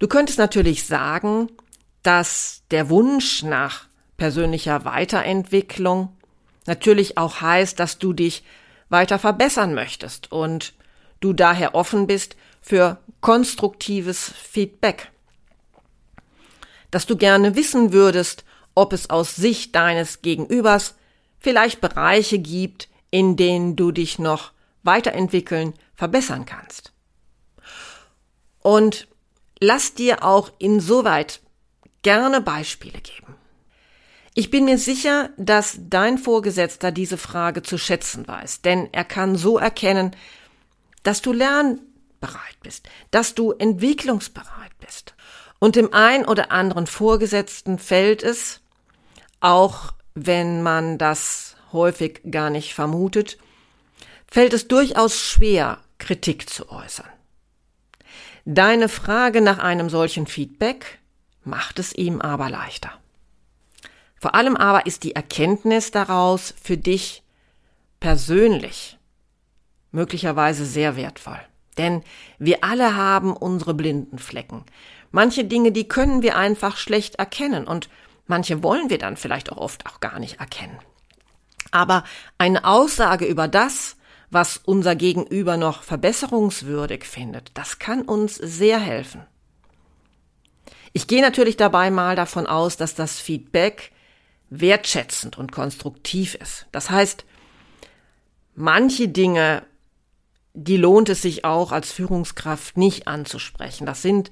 Du 0.00 0.08
könntest 0.08 0.38
natürlich 0.38 0.84
sagen, 0.84 1.48
dass 2.02 2.62
der 2.72 2.88
Wunsch 2.90 3.44
nach 3.44 3.86
persönlicher 4.16 4.84
Weiterentwicklung 4.84 6.16
natürlich 6.66 7.18
auch 7.18 7.40
heißt, 7.40 7.78
dass 7.78 7.98
du 7.98 8.12
dich 8.12 8.42
weiter 8.88 9.20
verbessern 9.20 9.74
möchtest 9.74 10.32
und 10.32 10.74
du 11.20 11.32
daher 11.32 11.76
offen 11.76 12.08
bist 12.08 12.36
für 12.60 12.98
konstruktives 13.20 14.32
Feedback. 14.32 15.12
Dass 16.90 17.06
du 17.06 17.16
gerne 17.16 17.54
wissen 17.54 17.92
würdest, 17.92 18.44
ob 18.78 18.92
es 18.92 19.10
aus 19.10 19.34
Sicht 19.34 19.74
deines 19.74 20.22
Gegenübers 20.22 20.94
vielleicht 21.40 21.80
Bereiche 21.80 22.38
gibt, 22.38 22.88
in 23.10 23.36
denen 23.36 23.74
du 23.74 23.90
dich 23.90 24.20
noch 24.20 24.52
weiterentwickeln, 24.84 25.74
verbessern 25.96 26.46
kannst. 26.46 26.92
Und 28.60 29.08
lass 29.60 29.94
dir 29.94 30.22
auch 30.22 30.52
insoweit 30.58 31.40
gerne 32.02 32.40
Beispiele 32.40 33.00
geben. 33.00 33.34
Ich 34.34 34.50
bin 34.50 34.66
mir 34.66 34.78
sicher, 34.78 35.30
dass 35.36 35.78
dein 35.80 36.16
Vorgesetzter 36.16 36.92
diese 36.92 37.18
Frage 37.18 37.64
zu 37.64 37.78
schätzen 37.78 38.28
weiß, 38.28 38.62
denn 38.62 38.88
er 38.92 39.04
kann 39.04 39.34
so 39.34 39.58
erkennen, 39.58 40.14
dass 41.02 41.20
du 41.20 41.32
lernbereit 41.32 42.60
bist, 42.62 42.88
dass 43.10 43.34
du 43.34 43.50
entwicklungsbereit 43.50 44.78
bist. 44.78 45.14
Und 45.58 45.74
dem 45.74 45.92
ein 45.92 46.24
oder 46.24 46.52
anderen 46.52 46.86
Vorgesetzten 46.86 47.78
fällt 47.78 48.22
es, 48.22 48.60
auch 49.40 49.92
wenn 50.14 50.62
man 50.62 50.98
das 50.98 51.56
häufig 51.72 52.20
gar 52.30 52.50
nicht 52.50 52.74
vermutet, 52.74 53.38
fällt 54.26 54.52
es 54.52 54.68
durchaus 54.68 55.18
schwer, 55.18 55.78
Kritik 55.98 56.48
zu 56.48 56.70
äußern. 56.70 57.08
Deine 58.44 58.88
Frage 58.88 59.40
nach 59.40 59.58
einem 59.58 59.90
solchen 59.90 60.26
Feedback 60.26 60.98
macht 61.44 61.78
es 61.78 61.92
ihm 61.92 62.20
aber 62.20 62.48
leichter. 62.48 62.92
Vor 64.20 64.34
allem 64.34 64.56
aber 64.56 64.86
ist 64.86 65.04
die 65.04 65.14
Erkenntnis 65.14 65.90
daraus 65.90 66.54
für 66.60 66.76
dich 66.76 67.22
persönlich 68.00 68.98
möglicherweise 69.90 70.64
sehr 70.64 70.96
wertvoll. 70.96 71.40
Denn 71.76 72.02
wir 72.38 72.64
alle 72.64 72.96
haben 72.96 73.36
unsere 73.36 73.74
blinden 73.74 74.18
Flecken. 74.18 74.64
Manche 75.10 75.44
Dinge, 75.44 75.72
die 75.72 75.88
können 75.88 76.22
wir 76.22 76.36
einfach 76.36 76.76
schlecht 76.76 77.16
erkennen 77.16 77.66
und 77.66 77.88
manche 78.28 78.62
wollen 78.62 78.90
wir 78.90 78.98
dann 78.98 79.16
vielleicht 79.16 79.50
auch 79.50 79.56
oft 79.56 79.86
auch 79.86 80.00
gar 80.00 80.18
nicht 80.20 80.38
erkennen. 80.38 80.78
Aber 81.70 82.04
eine 82.38 82.64
Aussage 82.64 83.26
über 83.26 83.48
das, 83.48 83.96
was 84.30 84.58
unser 84.58 84.94
Gegenüber 84.94 85.56
noch 85.56 85.82
verbesserungswürdig 85.82 87.04
findet, 87.04 87.50
das 87.54 87.78
kann 87.78 88.02
uns 88.02 88.36
sehr 88.36 88.78
helfen. 88.78 89.26
Ich 90.92 91.06
gehe 91.06 91.22
natürlich 91.22 91.56
dabei 91.56 91.90
mal 91.90 92.16
davon 92.16 92.46
aus, 92.46 92.76
dass 92.76 92.94
das 92.94 93.18
Feedback 93.18 93.92
wertschätzend 94.50 95.36
und 95.36 95.52
konstruktiv 95.52 96.34
ist. 96.34 96.66
Das 96.72 96.90
heißt, 96.90 97.24
manche 98.54 99.08
Dinge, 99.08 99.62
die 100.54 100.76
lohnt 100.76 101.08
es 101.10 101.22
sich 101.22 101.44
auch 101.44 101.72
als 101.72 101.92
Führungskraft 101.92 102.76
nicht 102.76 103.06
anzusprechen. 103.06 103.86
Das 103.86 104.02
sind 104.02 104.30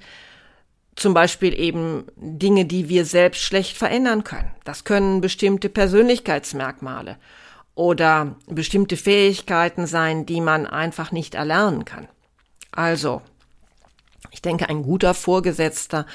zum 0.97 1.13
Beispiel 1.13 1.57
eben 1.57 2.07
Dinge, 2.17 2.65
die 2.65 2.89
wir 2.89 3.05
selbst 3.05 3.41
schlecht 3.41 3.77
verändern 3.77 4.23
können. 4.23 4.51
Das 4.65 4.83
können 4.83 5.21
bestimmte 5.21 5.69
Persönlichkeitsmerkmale 5.69 7.17
oder 7.75 8.35
bestimmte 8.47 8.97
Fähigkeiten 8.97 9.85
sein, 9.85 10.25
die 10.25 10.41
man 10.41 10.65
einfach 10.65 11.11
nicht 11.11 11.35
erlernen 11.35 11.85
kann. 11.85 12.07
Also, 12.71 13.21
ich 14.31 14.41
denke, 14.41 14.69
ein 14.69 14.81
guter 14.81 15.13
Vorgesetzter 15.13 16.07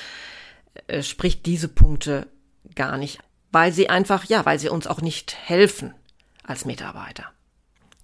äh, 0.89 1.03
spricht 1.03 1.47
diese 1.47 1.69
Punkte 1.69 2.27
gar 2.75 2.99
nicht, 2.99 3.21
weil 3.53 3.73
sie 3.73 3.89
einfach, 3.89 4.25
ja, 4.25 4.45
weil 4.45 4.59
sie 4.59 4.69
uns 4.69 4.89
auch 4.89 5.01
nicht 5.01 5.37
helfen 5.45 5.95
als 6.43 6.65
Mitarbeiter. 6.65 7.31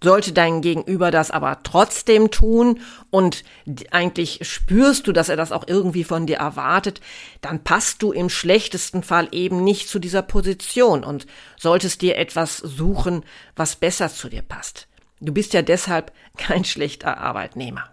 Sollte 0.02 0.32
dein 0.32 0.62
Gegenüber 0.62 1.10
das 1.10 1.32
aber 1.32 1.62
trotzdem 1.64 2.30
tun 2.30 2.80
und 3.10 3.42
eigentlich 3.90 4.40
spürst 4.42 5.06
du, 5.06 5.12
dass 5.12 5.28
er 5.28 5.36
das 5.36 5.50
auch 5.50 5.64
irgendwie 5.66 6.04
von 6.04 6.26
dir 6.26 6.36
erwartet, 6.36 7.00
dann 7.40 7.64
passt 7.64 8.02
du 8.02 8.12
im 8.12 8.30
schlechtesten 8.30 9.02
Fall 9.02 9.28
eben 9.32 9.64
nicht 9.64 9.88
zu 9.88 9.98
dieser 9.98 10.22
Position 10.22 11.02
und 11.02 11.26
solltest 11.56 12.00
dir 12.02 12.16
etwas 12.16 12.58
suchen, 12.58 13.24
was 13.56 13.74
besser 13.74 14.08
zu 14.08 14.28
dir 14.28 14.42
passt. 14.42 14.86
Du 15.20 15.32
bist 15.32 15.52
ja 15.52 15.62
deshalb 15.62 16.12
kein 16.36 16.64
schlechter 16.64 17.18
Arbeitnehmer. 17.18 17.90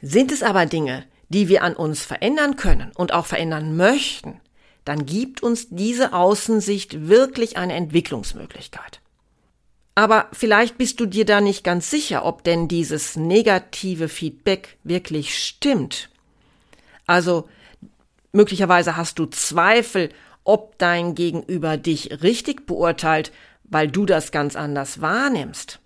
Sind 0.00 0.32
es 0.32 0.42
aber 0.42 0.66
Dinge, 0.66 1.04
die 1.28 1.48
wir 1.48 1.62
an 1.62 1.76
uns 1.76 2.04
verändern 2.04 2.56
können 2.56 2.90
und 2.96 3.12
auch 3.12 3.26
verändern 3.26 3.76
möchten, 3.76 4.40
dann 4.84 5.06
gibt 5.06 5.42
uns 5.42 5.68
diese 5.70 6.12
Außensicht 6.12 7.08
wirklich 7.08 7.56
eine 7.56 7.74
Entwicklungsmöglichkeit. 7.74 9.01
Aber 9.94 10.28
vielleicht 10.32 10.78
bist 10.78 11.00
du 11.00 11.06
dir 11.06 11.26
da 11.26 11.40
nicht 11.40 11.64
ganz 11.64 11.90
sicher, 11.90 12.24
ob 12.24 12.44
denn 12.44 12.66
dieses 12.66 13.16
negative 13.16 14.08
Feedback 14.08 14.78
wirklich 14.84 15.38
stimmt. 15.38 16.08
Also 17.06 17.48
möglicherweise 18.32 18.96
hast 18.96 19.18
du 19.18 19.26
Zweifel, 19.26 20.08
ob 20.44 20.78
dein 20.78 21.14
Gegenüber 21.14 21.76
dich 21.76 22.22
richtig 22.22 22.66
beurteilt, 22.66 23.32
weil 23.64 23.88
du 23.88 24.06
das 24.06 24.32
ganz 24.32 24.56
anders 24.56 25.00
wahrnimmst. 25.00 25.78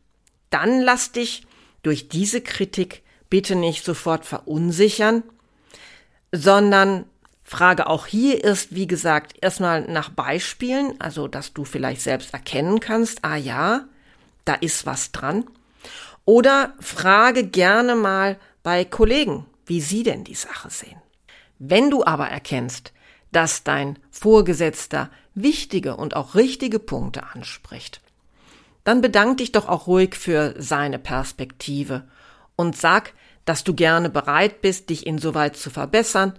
Dann 0.51 0.81
lass 0.81 1.13
dich 1.13 1.47
durch 1.83 2.09
diese 2.09 2.41
Kritik 2.41 3.03
bitte 3.29 3.57
nicht 3.57 3.85
sofort 3.85 4.25
verunsichern, 4.25 5.25
sondern 6.31 7.07
frage 7.43 7.89
auch 7.89 8.07
hier 8.07 8.45
erst, 8.45 8.75
wie 8.75 8.87
gesagt, 8.87 9.35
erstmal 9.41 9.83
nach 9.83 10.11
Beispielen, 10.11 11.01
also 11.01 11.29
dass 11.29 11.53
du 11.53 11.65
vielleicht 11.65 12.03
selbst 12.03 12.33
erkennen 12.33 12.81
kannst, 12.81 13.25
ah 13.25 13.37
ja, 13.37 13.87
da 14.47 14.55
ist 14.55 14.87
was 14.87 15.13
dran. 15.13 15.45
Oder 16.25 16.75
frage 16.81 17.47
gerne 17.47 17.95
mal 17.95 18.39
bei 18.63 18.85
Kollegen, 18.85 19.47
wie 19.67 19.81
sie 19.81 20.03
denn 20.03 20.25
die 20.25 20.35
Sache 20.35 20.71
sehen. 20.71 21.01
Wenn 21.59 21.91
du 21.91 22.05
aber 22.05 22.29
erkennst, 22.29 22.93
dass 23.33 23.65
dein 23.65 23.99
Vorgesetzter 24.11 25.11
wichtige 25.35 25.97
und 25.97 26.17
auch 26.17 26.35
richtige 26.35 26.79
Punkte 26.79 27.25
anspricht, 27.35 28.01
dann 28.85 29.01
bedank 29.01 29.39
dich 29.39 29.53
doch 29.53 29.69
auch 29.69 29.87
ruhig 29.87 30.15
für 30.15 30.55
seine 30.59 30.99
Perspektive 30.99 32.09
und 32.57 32.77
sag, 32.77 33.13
dass 33.45 33.65
du 33.65 33.75
gerne 33.75 34.11
bereit 34.11 34.61
bist, 34.61 34.91
dich 34.91 35.07
insoweit 35.07 35.57
zu 35.57 35.71
verbessern, 35.71 36.39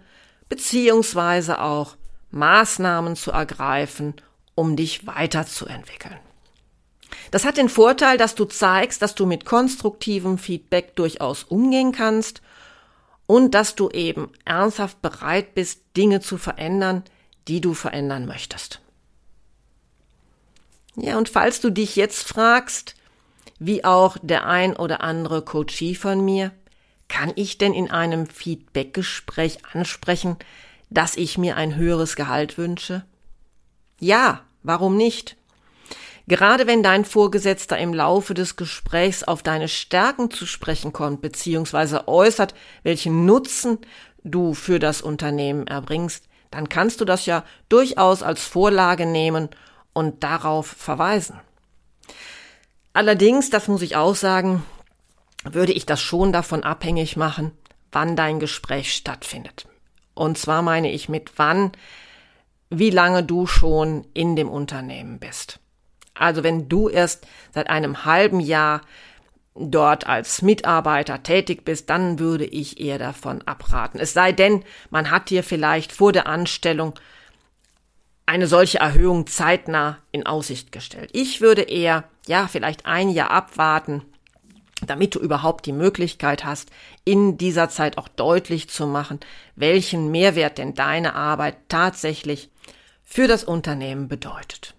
beziehungsweise 0.50 1.62
auch 1.62 1.96
Maßnahmen 2.32 3.16
zu 3.16 3.32
ergreifen, 3.32 4.14
um 4.56 4.76
dich 4.76 5.08
weiterzuentwickeln. 5.08 6.18
Das 7.32 7.46
hat 7.46 7.58
den 7.58 7.70
Vorteil, 7.70 8.18
dass 8.18 8.36
du 8.36 8.46
zeigst, 8.46 9.02
dass 9.02 9.16
du 9.16 9.26
mit 9.26 9.46
konstruktivem 9.46 10.38
Feedback 10.38 10.96
durchaus 10.96 11.44
umgehen 11.44 11.92
kannst 11.92 12.42
und 13.26 13.54
dass 13.54 13.76
du 13.76 13.90
eben 13.90 14.32
ernsthaft 14.46 15.02
bereit 15.02 15.54
bist, 15.54 15.82
Dinge 15.96 16.22
zu 16.22 16.38
verändern, 16.38 17.04
die 17.48 17.62
du 17.62 17.74
verändern 17.74 18.26
möchtest. 18.26 18.82
Ja, 20.96 21.18
und 21.18 21.30
falls 21.30 21.62
du 21.62 21.70
dich 21.70 21.96
jetzt 21.96 22.28
fragst, 22.28 22.96
wie 23.60 23.84
auch 23.84 24.18
der 24.22 24.48
ein 24.48 24.76
oder 24.76 25.02
andere 25.02 25.44
Coachie 25.44 25.96
von 25.96 26.24
mir, 26.24 26.52
kann 27.08 27.32
ich 27.36 27.58
denn 27.58 27.74
in 27.74 27.90
einem 27.90 28.28
Feedbackgespräch 28.28 29.66
ansprechen, 29.74 30.38
dass 30.90 31.16
ich 31.16 31.38
mir 31.38 31.56
ein 31.56 31.76
höheres 31.76 32.16
Gehalt 32.16 32.58
wünsche? 32.58 33.06
Ja, 34.00 34.42
warum 34.64 34.98
nicht? 34.98 35.37
Gerade 36.28 36.68
wenn 36.68 36.84
dein 36.84 37.06
Vorgesetzter 37.06 37.78
im 37.78 37.94
Laufe 37.94 38.34
des 38.34 38.58
Gesprächs 38.58 39.24
auf 39.24 39.44
deine 39.44 39.70
Stärken 39.70 40.30
zu 40.30 40.46
sprechen 40.46 40.92
kommt, 40.92 41.22
beziehungsweise 41.22 42.10
äußert, 42.10 42.54
welchen 42.84 43.26
Nutzen 43.26 43.80
du 44.26 44.54
für 44.54 44.80
das 44.80 45.02
Unternehmen 45.02 45.68
erbringst, 45.68 46.26
dann 46.52 46.68
kannst 46.68 47.00
du 47.00 47.06
das 47.06 47.26
ja 47.26 47.46
durchaus 47.70 48.24
als 48.24 48.44
Vorlage 48.44 49.06
nehmen 49.06 49.48
und 49.94 50.22
darauf 50.22 50.68
verweisen. 50.68 51.40
Allerdings, 52.92 53.50
das 53.50 53.70
muss 53.70 53.82
ich 53.82 53.96
auch 53.96 54.16
sagen, 54.16 54.66
würde 55.46 55.72
ich 55.72 55.86
das 55.86 56.02
schon 56.02 56.34
davon 56.34 56.64
abhängig 56.64 57.16
machen, 57.16 57.52
wann 57.92 58.18
dein 58.18 58.40
Gespräch 58.40 58.94
stattfindet. 58.94 59.66
Und 60.14 60.38
zwar 60.38 60.62
meine 60.62 60.92
ich 60.92 61.08
mit 61.08 61.34
wann, 61.38 61.72
wie 62.70 62.90
lange 62.90 63.24
du 63.24 63.48
schon 63.48 64.06
in 64.14 64.36
dem 64.36 64.50
Unternehmen 64.50 65.20
bist. 65.20 65.60
Also 66.20 66.44
wenn 66.44 66.70
du 66.70 66.90
erst 66.90 67.28
seit 67.54 67.70
einem 67.70 68.06
halben 68.06 68.40
Jahr 68.40 68.82
dort 69.56 70.08
als 70.08 70.42
Mitarbeiter 70.42 71.24
tätig 71.24 71.66
bist, 71.66 71.90
dann 71.90 72.20
würde 72.20 72.46
ich 72.46 72.80
eher 72.80 73.00
davon 73.00 73.42
abraten. 73.44 74.00
Es 74.00 74.14
sei 74.14 74.32
denn, 74.32 74.64
man 74.90 75.10
hat 75.12 75.30
dir 75.30 75.44
vielleicht 75.44 75.92
vor 75.92 76.12
der 76.12 76.28
Anstellung 76.28 76.94
eine 78.26 78.48
solche 78.48 78.80
Erhöhung 78.80 79.26
zeitnah 79.26 80.00
in 80.12 80.26
Aussicht 80.26 80.72
gestellt. 80.72 81.10
Ich 81.14 81.42
würde 81.42 81.62
eher, 81.62 82.04
ja, 82.28 82.48
vielleicht 82.48 82.86
ein 82.86 83.10
Jahr 83.10 83.32
abwarten, 83.32 84.04
damit 84.86 85.16
du 85.16 85.20
überhaupt 85.20 85.66
die 85.66 85.74
Möglichkeit 85.74 86.44
hast, 86.44 86.70
in 87.04 87.38
dieser 87.38 87.70
Zeit 87.70 87.98
auch 87.98 88.08
deutlich 88.10 88.70
zu 88.70 88.86
machen, 88.86 89.20
welchen 89.56 90.12
Mehrwert 90.12 90.58
denn 90.58 90.76
deine 90.76 91.16
Arbeit 91.16 91.58
tatsächlich 91.70 92.50
für 93.04 93.28
das 93.28 93.44
Unternehmen 93.44 94.08
bedeutet. 94.08 94.76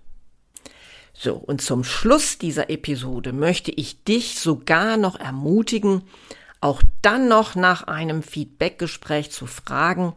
So, 1.20 1.34
und 1.34 1.60
zum 1.60 1.82
Schluss 1.82 2.38
dieser 2.38 2.70
Episode 2.70 3.32
möchte 3.32 3.72
ich 3.72 4.04
dich 4.04 4.38
sogar 4.38 4.96
noch 4.96 5.18
ermutigen, 5.18 6.02
auch 6.60 6.80
dann 7.02 7.26
noch 7.26 7.56
nach 7.56 7.88
einem 7.88 8.22
Feedbackgespräch 8.22 9.32
zu 9.32 9.46
fragen, 9.46 10.14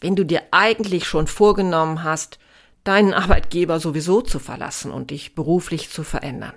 wenn 0.00 0.16
du 0.16 0.24
dir 0.24 0.42
eigentlich 0.50 1.04
schon 1.04 1.26
vorgenommen 1.26 2.02
hast, 2.02 2.38
deinen 2.82 3.12
Arbeitgeber 3.12 3.78
sowieso 3.78 4.22
zu 4.22 4.38
verlassen 4.38 4.90
und 4.90 5.10
dich 5.10 5.34
beruflich 5.34 5.90
zu 5.90 6.02
verändern. 6.02 6.54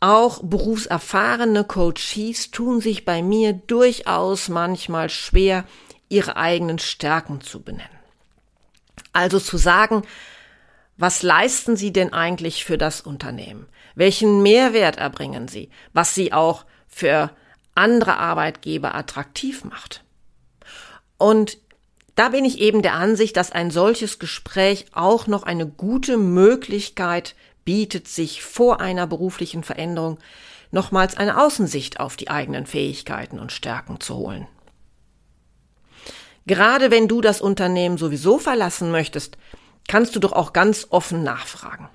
Auch 0.00 0.40
berufserfahrene 0.42 1.64
Coaches 1.64 2.50
tun 2.50 2.80
sich 2.80 3.04
bei 3.04 3.22
mir 3.22 3.52
durchaus 3.52 4.48
manchmal 4.48 5.10
schwer, 5.10 5.64
ihre 6.08 6.36
eigenen 6.36 6.78
Stärken 6.78 7.42
zu 7.42 7.60
benennen. 7.60 7.90
Also 9.12 9.38
zu 9.38 9.58
sagen, 9.58 10.02
was 11.02 11.24
leisten 11.24 11.74
Sie 11.76 11.92
denn 11.92 12.12
eigentlich 12.12 12.64
für 12.64 12.78
das 12.78 13.00
Unternehmen? 13.00 13.66
Welchen 13.96 14.40
Mehrwert 14.40 14.98
erbringen 14.98 15.48
Sie, 15.48 15.68
was 15.92 16.14
Sie 16.14 16.32
auch 16.32 16.64
für 16.86 17.30
andere 17.74 18.18
Arbeitgeber 18.18 18.94
attraktiv 18.94 19.64
macht? 19.64 20.04
Und 21.18 21.58
Da 22.14 22.28
bin 22.28 22.44
ich 22.44 22.60
eben 22.60 22.82
der 22.82 22.94
Ansicht, 22.94 23.36
dass 23.36 23.52
ein 23.52 23.70
solches 23.70 24.18
Gespräch 24.18 24.86
auch 24.92 25.26
noch 25.26 25.44
eine 25.44 25.66
gute 25.66 26.18
Möglichkeit 26.18 27.34
bietet, 27.64 28.08
sich 28.08 28.42
vor 28.42 28.80
einer 28.80 29.06
beruflichen 29.06 29.62
Veränderung 29.62 30.18
nochmals 30.70 31.16
eine 31.16 31.40
Außensicht 31.40 32.00
auf 32.00 32.16
die 32.16 32.28
eigenen 32.28 32.66
Fähigkeiten 32.66 33.38
und 33.38 33.52
Stärken 33.52 34.00
zu 34.00 34.16
holen. 34.16 34.46
Gerade 36.46 36.90
wenn 36.90 37.08
du 37.08 37.20
das 37.20 37.40
Unternehmen 37.40 37.98
sowieso 37.98 38.38
verlassen 38.38 38.90
möchtest, 38.90 39.38
kannst 39.88 40.16
du 40.16 40.20
doch 40.20 40.32
auch 40.32 40.52
ganz 40.52 40.86
offen 40.90 41.22
nachfragen. 41.22 41.88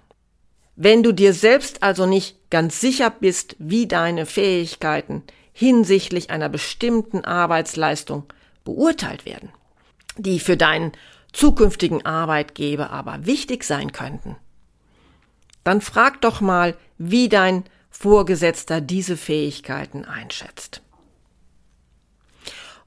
Wenn 0.76 1.02
du 1.02 1.12
dir 1.12 1.34
selbst 1.34 1.82
also 1.82 2.06
nicht 2.06 2.50
ganz 2.52 2.80
sicher 2.80 3.10
bist, 3.10 3.56
wie 3.58 3.88
deine 3.88 4.26
Fähigkeiten 4.26 5.24
hinsichtlich 5.52 6.30
einer 6.30 6.50
bestimmten 6.50 7.26
Arbeitsleistung 7.26 8.32
beurteilt 8.64 9.26
werden, 9.26 9.50
die 10.18 10.40
für 10.40 10.56
deinen 10.56 10.92
zukünftigen 11.34 12.06
Arbeitgeber 12.06 12.92
aber 12.92 13.26
wichtig 13.26 13.64
sein 13.64 13.92
könnten, 13.92 14.36
dann 15.64 15.82
frag 15.82 16.22
doch 16.22 16.42
mal, 16.42 16.78
wie 16.98 17.28
dein 17.28 17.64
Vorgesetzter 17.90 18.80
diese 18.80 19.18
Fähigkeiten 19.18 20.06
einschätzt. 20.06 20.82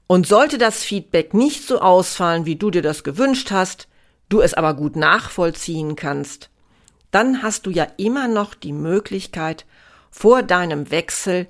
Und 0.07 0.25
sollte 0.25 0.57
das 0.57 0.83
Feedback 0.83 1.33
nicht 1.33 1.67
so 1.67 1.79
ausfallen, 1.81 2.45
wie 2.45 2.55
du 2.55 2.71
dir 2.71 2.81
das 2.81 3.03
gewünscht 3.03 3.51
hast, 3.51 3.87
du 4.31 4.41
es 4.41 4.53
aber 4.53 4.73
gut 4.73 4.95
nachvollziehen 4.95 5.95
kannst, 5.95 6.49
dann 7.11 7.43
hast 7.43 7.65
du 7.65 7.69
ja 7.69 7.85
immer 7.97 8.27
noch 8.27 8.53
die 8.53 8.73
Möglichkeit, 8.73 9.65
vor 10.09 10.43
deinem 10.43 10.91
Wechsel 10.91 11.47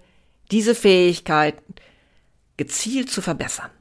diese 0.51 0.75
Fähigkeiten 0.75 1.75
gezielt 2.57 3.09
zu 3.09 3.21
verbessern. 3.21 3.71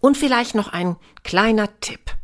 Und 0.00 0.16
vielleicht 0.16 0.54
noch 0.54 0.68
ein 0.68 0.96
kleiner 1.22 1.68
Tipp. 1.80 2.16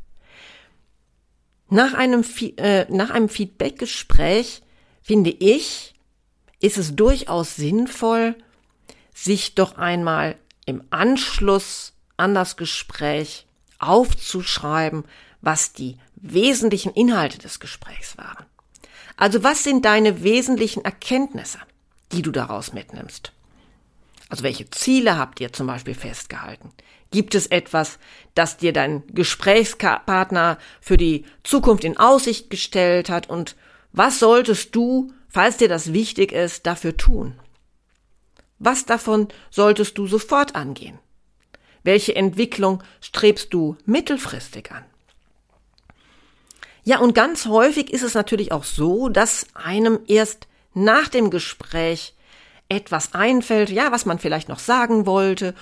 Nach 1.69 1.95
einem, 1.95 2.25
äh, 2.57 2.87
nach 2.91 3.11
einem 3.11 3.29
Feedbackgespräch 3.29 4.62
finde 5.03 5.31
ich, 5.31 5.95
ist 6.61 6.79
es 6.79 6.97
durchaus 6.97 7.57
sinnvoll, 7.57 8.37
sich 9.15 9.55
doch 9.55 9.77
einmal 9.77 10.37
im 10.65 10.83
Anschluss 10.91 11.95
an 12.17 12.35
das 12.35 12.57
Gespräch 12.57 13.46
aufzuschreiben, 13.79 15.05
was 15.41 15.73
die 15.73 15.97
wesentlichen 16.17 16.93
Inhalte 16.93 17.39
des 17.39 17.61
Gesprächs 17.61 18.17
waren. 18.19 18.47
Also 19.17 19.43
was 19.43 19.62
sind 19.62 19.85
deine 19.85 20.23
wesentlichen 20.23 20.85
Erkenntnisse, 20.85 21.59
die 22.12 22.23
du 22.23 22.31
daraus 22.31 22.73
mitnimmst? 22.73 23.33
Also 24.29 24.43
welche 24.43 24.69
Ziele 24.71 25.17
habt 25.17 25.41
ihr 25.41 25.53
zum 25.53 25.67
Beispiel 25.67 25.95
festgehalten? 25.95 26.73
Gibt 27.11 27.35
es 27.35 27.47
etwas, 27.47 27.99
das 28.35 28.57
dir 28.57 28.73
dein 28.73 29.05
Gesprächspartner 29.09 30.59
für 30.81 30.97
die 30.97 31.25
Zukunft 31.45 31.85
in 31.85 31.97
Aussicht 31.97 32.51
gestellt 32.51 33.09
hat? 33.09 33.31
Und 33.31 33.57
was 33.93 34.19
solltest 34.19 34.75
du, 34.75 35.12
falls 35.29 35.57
dir 35.59 35.69
das 35.69 35.93
wichtig 35.93 36.33
ist, 36.33 36.67
dafür 36.67 36.97
tun? 36.97 37.39
Was 38.59 38.85
davon 38.85 39.29
solltest 39.51 39.97
du 39.99 40.07
sofort 40.07 40.57
angehen? 40.57 40.99
Welche 41.87 42.16
Entwicklung 42.16 42.83
strebst 43.01 43.55
du 43.55 43.77
mittelfristig 43.85 44.72
an? 44.72 44.85
Ja, 46.83 46.99
und 46.99 47.14
ganz 47.14 47.46
häufig 47.46 47.92
ist 47.92 48.03
es 48.03 48.14
natürlich 48.14 48.51
auch 48.51 48.64
so, 48.64 49.09
dass 49.09 49.46
einem 49.55 50.01
erst 50.09 50.49
nach 50.75 51.07
dem 51.07 51.31
Gespräch 51.31 52.14
etwas 52.68 53.14
einfällt, 53.14 53.70
ja, 53.70 53.92
was 53.92 54.05
man 54.05 54.18
vielleicht 54.18 54.49
noch 54.49 54.59
sagen 54.59 55.07
wollte, 55.07 55.55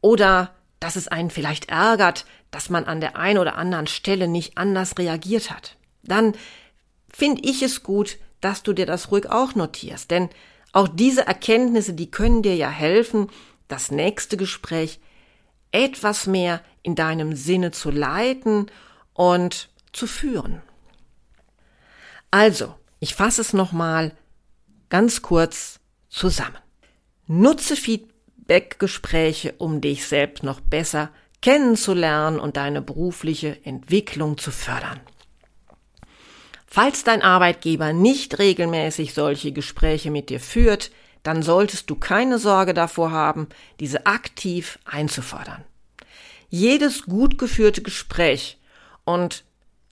oder 0.00 0.52
dass 0.80 0.96
es 0.96 1.06
einen 1.06 1.30
vielleicht 1.30 1.68
ärgert, 1.68 2.26
dass 2.50 2.68
man 2.68 2.86
an 2.86 3.00
der 3.00 3.14
einen 3.14 3.38
oder 3.38 3.54
anderen 3.54 3.86
Stelle 3.86 4.26
nicht 4.26 4.58
anders 4.58 4.98
reagiert 4.98 5.52
hat. 5.52 5.76
Dann 6.02 6.34
finde 7.12 7.42
ich 7.44 7.62
es 7.62 7.84
gut, 7.84 8.18
dass 8.40 8.64
du 8.64 8.72
dir 8.72 8.86
das 8.86 9.12
ruhig 9.12 9.30
auch 9.30 9.54
notierst, 9.54 10.10
denn 10.10 10.30
auch 10.72 10.88
diese 10.88 11.28
Erkenntnisse, 11.28 11.92
die 11.92 12.10
können 12.10 12.42
dir 12.42 12.56
ja 12.56 12.70
helfen, 12.70 13.28
das 13.68 13.92
nächste 13.92 14.36
Gespräch 14.36 14.98
etwas 15.72 16.26
mehr 16.26 16.62
in 16.82 16.94
deinem 16.94 17.34
Sinne 17.34 17.70
zu 17.70 17.90
leiten 17.90 18.66
und 19.12 19.68
zu 19.92 20.06
führen. 20.06 20.62
Also, 22.30 22.74
ich 23.00 23.14
fasse 23.14 23.40
es 23.40 23.52
nochmal 23.52 24.12
ganz 24.88 25.22
kurz 25.22 25.80
zusammen. 26.08 26.58
Nutze 27.26 27.76
Feedback-Gespräche, 27.76 29.54
um 29.58 29.80
dich 29.80 30.06
selbst 30.06 30.42
noch 30.42 30.60
besser 30.60 31.10
kennenzulernen 31.42 32.38
und 32.38 32.56
deine 32.56 32.82
berufliche 32.82 33.64
Entwicklung 33.64 34.36
zu 34.36 34.50
fördern. 34.50 35.00
Falls 36.66 37.02
dein 37.02 37.22
Arbeitgeber 37.22 37.92
nicht 37.92 38.38
regelmäßig 38.38 39.14
solche 39.14 39.52
Gespräche 39.52 40.10
mit 40.10 40.30
dir 40.30 40.38
führt, 40.38 40.90
dann 41.22 41.42
solltest 41.42 41.90
du 41.90 41.96
keine 41.96 42.38
Sorge 42.38 42.74
davor 42.74 43.10
haben, 43.10 43.48
diese 43.78 44.06
aktiv 44.06 44.78
einzufordern. 44.84 45.64
Jedes 46.48 47.04
gut 47.04 47.38
geführte 47.38 47.82
Gespräch 47.82 48.58
und 49.04 49.44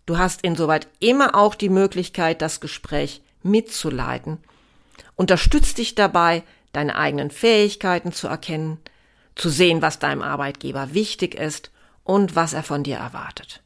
du 0.07 0.19
hast 0.19 0.43
insoweit 0.43 0.89
immer 1.01 1.35
auch 1.35 1.55
die 1.55 1.69
Möglichkeit, 1.69 2.43
das 2.43 2.61
Gespräch 2.61 3.23
mitzuleiten, 3.43 4.39
unterstützt 5.17 5.79
dich 5.79 5.95
dabei, 5.95 6.43
deine 6.73 6.97
eigenen 6.97 7.31
Fähigkeiten 7.31 8.13
zu 8.13 8.29
erkennen, 8.29 8.79
zu 9.35 9.49
sehen, 9.49 9.83
was 9.83 9.99
deinem 9.99 10.23
Arbeitgeber 10.23 10.95
wichtig 10.95 11.35
ist 11.35 11.71
und 12.05 12.35
was 12.35 12.53
er 12.53 12.63
von 12.63 12.83
dir 12.83 12.97
erwartet. 12.97 13.63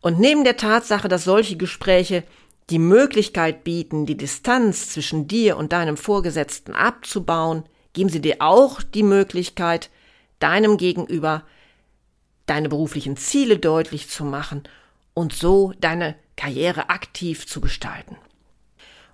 Und 0.00 0.18
neben 0.18 0.44
der 0.44 0.56
Tatsache, 0.56 1.08
dass 1.08 1.24
solche 1.24 1.56
Gespräche 1.56 2.24
die 2.70 2.78
Möglichkeit 2.78 3.64
bieten, 3.64 4.06
die 4.06 4.16
Distanz 4.16 4.90
zwischen 4.90 5.28
dir 5.28 5.56
und 5.56 5.72
deinem 5.72 5.96
Vorgesetzten 5.96 6.74
abzubauen, 6.74 7.64
geben 7.92 8.08
sie 8.08 8.20
dir 8.20 8.36
auch 8.40 8.82
die 8.82 9.02
Möglichkeit, 9.02 9.90
deinem 10.38 10.76
Gegenüber 10.76 11.42
deine 12.46 12.68
beruflichen 12.68 13.16
Ziele 13.16 13.58
deutlich 13.58 14.08
zu 14.10 14.24
machen 14.24 14.64
und 15.14 15.32
so 15.32 15.72
deine 15.80 16.16
Karriere 16.36 16.90
aktiv 16.90 17.46
zu 17.46 17.60
gestalten. 17.60 18.16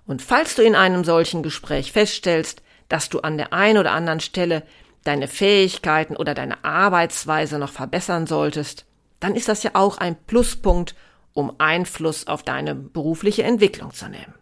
Und 0.05 0.21
falls 0.21 0.55
du 0.55 0.63
in 0.63 0.75
einem 0.75 1.03
solchen 1.03 1.43
Gespräch 1.43 1.91
feststellst, 1.91 2.61
dass 2.89 3.09
du 3.09 3.19
an 3.19 3.37
der 3.37 3.53
einen 3.53 3.77
oder 3.77 3.91
anderen 3.91 4.19
Stelle 4.19 4.63
deine 5.03 5.27
Fähigkeiten 5.27 6.15
oder 6.15 6.33
deine 6.33 6.63
Arbeitsweise 6.63 7.59
noch 7.59 7.71
verbessern 7.71 8.27
solltest, 8.27 8.85
dann 9.19 9.35
ist 9.35 9.47
das 9.47 9.63
ja 9.63 9.71
auch 9.73 9.97
ein 9.97 10.15
Pluspunkt, 10.15 10.95
um 11.33 11.53
Einfluss 11.59 12.27
auf 12.27 12.43
deine 12.43 12.75
berufliche 12.75 13.43
Entwicklung 13.43 13.93
zu 13.93 14.09
nehmen. 14.09 14.33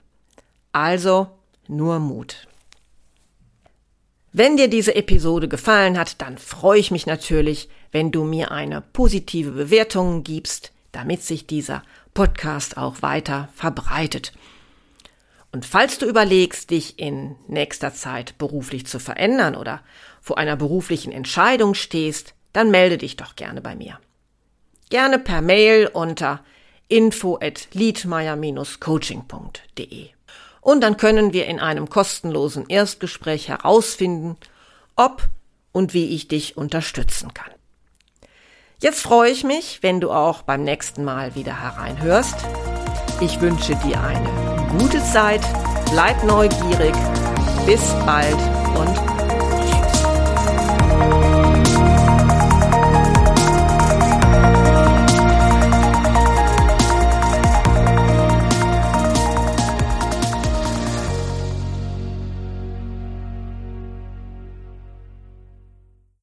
Also 0.71 1.27
nur 1.67 1.99
Mut. 1.99 2.47
Wenn 4.31 4.57
dir 4.57 4.69
diese 4.69 4.95
Episode 4.95 5.47
gefallen 5.47 5.97
hat, 5.97 6.21
dann 6.21 6.37
freue 6.37 6.79
ich 6.79 6.91
mich 6.91 7.05
natürlich, 7.07 7.69
wenn 7.91 8.11
du 8.11 8.23
mir 8.23 8.51
eine 8.51 8.81
positive 8.81 9.51
Bewertung 9.51 10.23
gibst, 10.23 10.71
damit 10.91 11.23
sich 11.23 11.47
dieser 11.47 11.83
Podcast 12.13 12.77
auch 12.77 13.01
weiter 13.01 13.49
verbreitet. 13.55 14.33
Und 15.51 15.65
falls 15.65 15.97
du 15.97 16.05
überlegst, 16.05 16.69
dich 16.69 16.99
in 16.99 17.35
nächster 17.47 17.93
Zeit 17.93 18.37
beruflich 18.37 18.85
zu 18.85 18.99
verändern 18.99 19.55
oder 19.55 19.81
vor 20.21 20.37
einer 20.37 20.55
beruflichen 20.55 21.11
Entscheidung 21.11 21.73
stehst, 21.73 22.35
dann 22.53 22.69
melde 22.69 22.99
dich 22.99 23.17
doch 23.17 23.35
gerne 23.35 23.61
bei 23.61 23.75
mir 23.75 23.99
gerne 24.89 25.19
per 25.19 25.41
Mail 25.41 25.87
unter 25.87 26.43
info 26.89 27.39
at 27.41 27.69
liedmeier-coaching.de. 27.73 30.09
Und 30.61 30.81
dann 30.81 30.97
können 30.97 31.31
wir 31.31 31.45
in 31.45 31.59
einem 31.59 31.89
kostenlosen 31.89 32.67
Erstgespräch 32.67 33.47
herausfinden, 33.47 34.35
ob 34.95 35.29
und 35.71 35.93
wie 35.93 36.13
ich 36.13 36.27
dich 36.27 36.57
unterstützen 36.57 37.33
kann. 37.33 37.51
Jetzt 38.81 39.01
freue 39.01 39.31
ich 39.31 39.43
mich, 39.43 39.79
wenn 39.81 39.99
du 39.99 40.11
auch 40.11 40.41
beim 40.41 40.63
nächsten 40.63 41.03
Mal 41.03 41.35
wieder 41.35 41.61
hereinhörst. 41.61 42.35
Ich 43.21 43.39
wünsche 43.41 43.75
dir 43.77 44.01
eine 44.01 44.29
gute 44.77 45.03
Zeit, 45.03 45.41
bleib 45.91 46.23
neugierig, 46.23 46.93
bis 47.65 47.81
bald 48.05 48.37
und 48.77 49.08